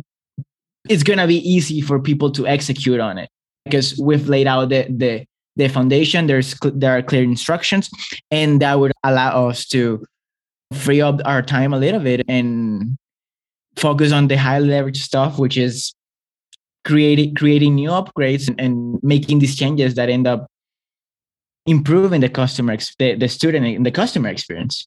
it's 0.89 1.03
going 1.03 1.19
to 1.19 1.27
be 1.27 1.49
easy 1.49 1.81
for 1.81 2.01
people 2.01 2.31
to 2.33 2.47
execute 2.47 3.01
on 3.01 3.19
it 3.19 3.29
because 3.65 3.99
we've 3.99 4.29
laid 4.29 4.47
out 4.47 4.69
the, 4.69 4.87
the, 4.89 5.25
the 5.59 5.69
foundation. 5.69 6.27
There's 6.27 6.55
there 6.63 6.97
are 6.97 7.03
clear 7.03 7.23
instructions, 7.23 7.91
and 8.31 8.63
that 8.63 8.81
would 8.81 8.93
allow 9.05 9.49
us 9.49 9.67
to 9.67 10.05
free 10.73 11.03
up 11.03 11.21
our 11.25 11.43
time 11.43 11.75
a 11.75 11.79
little 11.79 12.01
bit 12.01 12.25
and 12.29 12.97
focus 13.77 14.13
on 14.13 14.29
the 14.29 14.37
high 14.37 14.61
leverage 14.61 15.03
stuff, 15.03 15.39
which 15.39 15.59
is 15.59 15.93
creating 16.85 17.35
creating 17.35 17.75
new 17.75 17.91
upgrades 17.91 18.49
and, 18.49 18.59
and 18.61 19.01
making 19.03 19.41
these 19.41 19.57
changes 19.57 19.95
that 19.95 20.09
end 20.09 20.27
up 20.27 20.47
improving 21.67 22.23
the 22.23 22.29
customer 22.31 22.77
the, 22.99 23.15
the 23.15 23.29
student 23.29 23.67
and 23.67 23.85
the 23.85 23.91
customer 23.91 24.31
experience. 24.31 24.87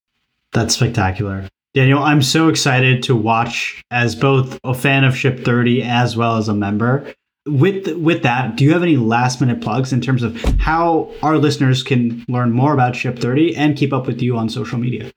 That's 0.54 0.76
spectacular. 0.76 1.48
Daniel, 1.74 2.04
I'm 2.04 2.22
so 2.22 2.50
excited 2.50 3.02
to 3.04 3.16
watch 3.16 3.82
as 3.92 4.14
both 4.14 4.60
a 4.66 4.74
fan 4.74 5.06
of 5.06 5.16
Ship 5.16 5.40
30 5.46 5.84
as 5.84 6.18
well 6.18 6.36
as 6.36 6.50
a 6.50 6.54
member. 6.54 7.14
With 7.48 7.88
with 7.98 8.22
that, 8.22 8.56
do 8.56 8.64
you 8.64 8.72
have 8.74 8.84
any 8.84 8.98
last 8.98 9.42
minute 9.42 9.62
plugs 9.62 9.92
in 9.92 10.00
terms 10.00 10.22
of 10.22 10.40
how 10.60 11.12
our 11.24 11.38
listeners 11.40 11.82
can 11.82 12.24
learn 12.28 12.52
more 12.52 12.74
about 12.74 12.96
Ship 12.96 13.18
30 13.18 13.56
and 13.56 13.76
keep 13.76 13.92
up 13.94 14.06
with 14.06 14.22
you 14.22 14.38
on 14.38 14.48
social 14.48 14.78
media? 14.78 15.12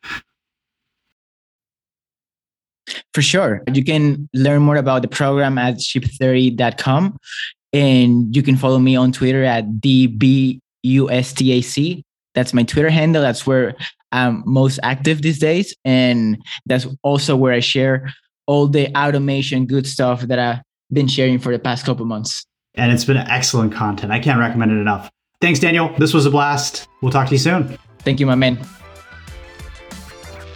For 3.13 3.21
sure. 3.23 3.63
You 3.73 3.85
can 3.85 4.29
learn 4.35 4.63
more 4.63 4.77
about 4.77 5.03
the 5.03 5.09
program 5.09 5.59
at 5.59 5.77
ship30.com 5.77 7.17
and 7.73 8.35
you 8.35 8.43
can 8.43 8.57
follow 8.57 8.79
me 8.79 8.97
on 8.97 9.13
Twitter 9.13 9.45
at 9.45 9.67
DBUSTAC. 9.81 10.61
That's 12.35 12.53
my 12.53 12.65
Twitter 12.65 12.91
handle. 12.91 13.23
That's 13.23 13.47
where 13.47 13.77
I'm 14.13 14.43
most 14.47 14.81
active 14.83 15.23
these 15.23 15.39
days. 15.39 15.75
And 15.85 16.43
that's 16.67 16.87
also 17.03 17.37
where 17.37 17.53
I 17.53 17.61
share 17.61 18.13
all 18.47 18.67
the 18.67 18.95
automation 18.97 19.67
good 19.67 19.87
stuff 19.87 20.23
that 20.23 20.39
I've 20.39 20.61
been 20.92 21.09
sharing 21.09 21.38
for 21.38 21.53
the 21.53 21.59
past 21.59 21.85
couple 21.85 22.07
months. 22.07 22.47
And 22.75 22.92
it's 22.92 23.05
been 23.05 23.16
excellent 23.16 23.73
content. 23.73 24.12
I 24.12 24.18
can't 24.18 24.40
recommend 24.40 24.73
it 24.73 24.77
enough. 24.77 25.11
Thanks, 25.40 25.61
Daniel. 25.61 25.94
This 25.99 26.14
was 26.14 26.27
a 26.27 26.31
blast. 26.31 26.88
We'll 27.03 27.12
talk 27.12 27.29
to 27.29 27.35
you 27.35 27.38
soon. 27.38 27.79
Thank 28.01 28.20
you, 28.20 28.27
my 28.27 28.35
man. 28.35 28.59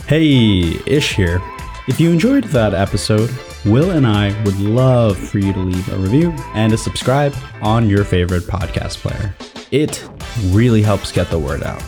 Hey, 0.07 0.77
Ish 0.87 1.15
here. 1.15 1.41
If 1.87 2.01
you 2.01 2.11
enjoyed 2.11 2.45
that 2.45 2.75
episode, 2.75 3.31
Will 3.65 3.91
and 3.91 4.07
I 4.07 4.41
would 4.45 4.59
love 4.59 5.19
for 5.19 5.39
you 5.39 5.53
to 5.53 5.59
leave 5.59 5.93
a 5.93 5.97
review 5.97 6.31
and 6.55 6.71
to 6.73 6.79
subscribe 6.79 7.35
on 7.61 7.89
your 7.89 8.05
favorite 8.05 8.45
podcast 8.45 8.99
player. 8.99 9.35
It 9.71 10.09
really 10.47 10.83
helps 10.83 11.13
get 11.13 11.29
the 11.31 11.39
word 11.39 11.63
out. 11.63 11.87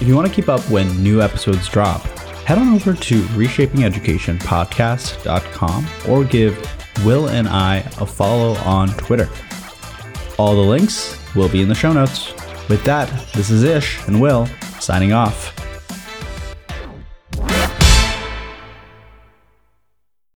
If 0.00 0.02
you 0.02 0.14
want 0.14 0.28
to 0.28 0.34
keep 0.34 0.48
up 0.48 0.60
when 0.70 1.02
new 1.02 1.20
episodes 1.22 1.68
drop, 1.68 2.02
head 2.44 2.58
on 2.58 2.74
over 2.74 2.94
to 2.94 3.22
reshapingeducationpodcast.com 3.22 5.86
or 6.08 6.24
give 6.24 6.75
Will 7.04 7.28
and 7.28 7.48
I 7.48 7.78
a 8.00 8.06
follow 8.06 8.54
on 8.64 8.88
Twitter. 8.90 9.28
All 10.38 10.54
the 10.54 10.60
links 10.60 11.18
will 11.34 11.48
be 11.48 11.62
in 11.62 11.68
the 11.68 11.74
show 11.74 11.92
notes. 11.92 12.32
With 12.68 12.82
that, 12.84 13.08
this 13.32 13.50
is 13.50 13.62
Ish 13.62 14.06
and 14.06 14.20
Will 14.20 14.46
signing 14.80 15.12
off. 15.12 15.52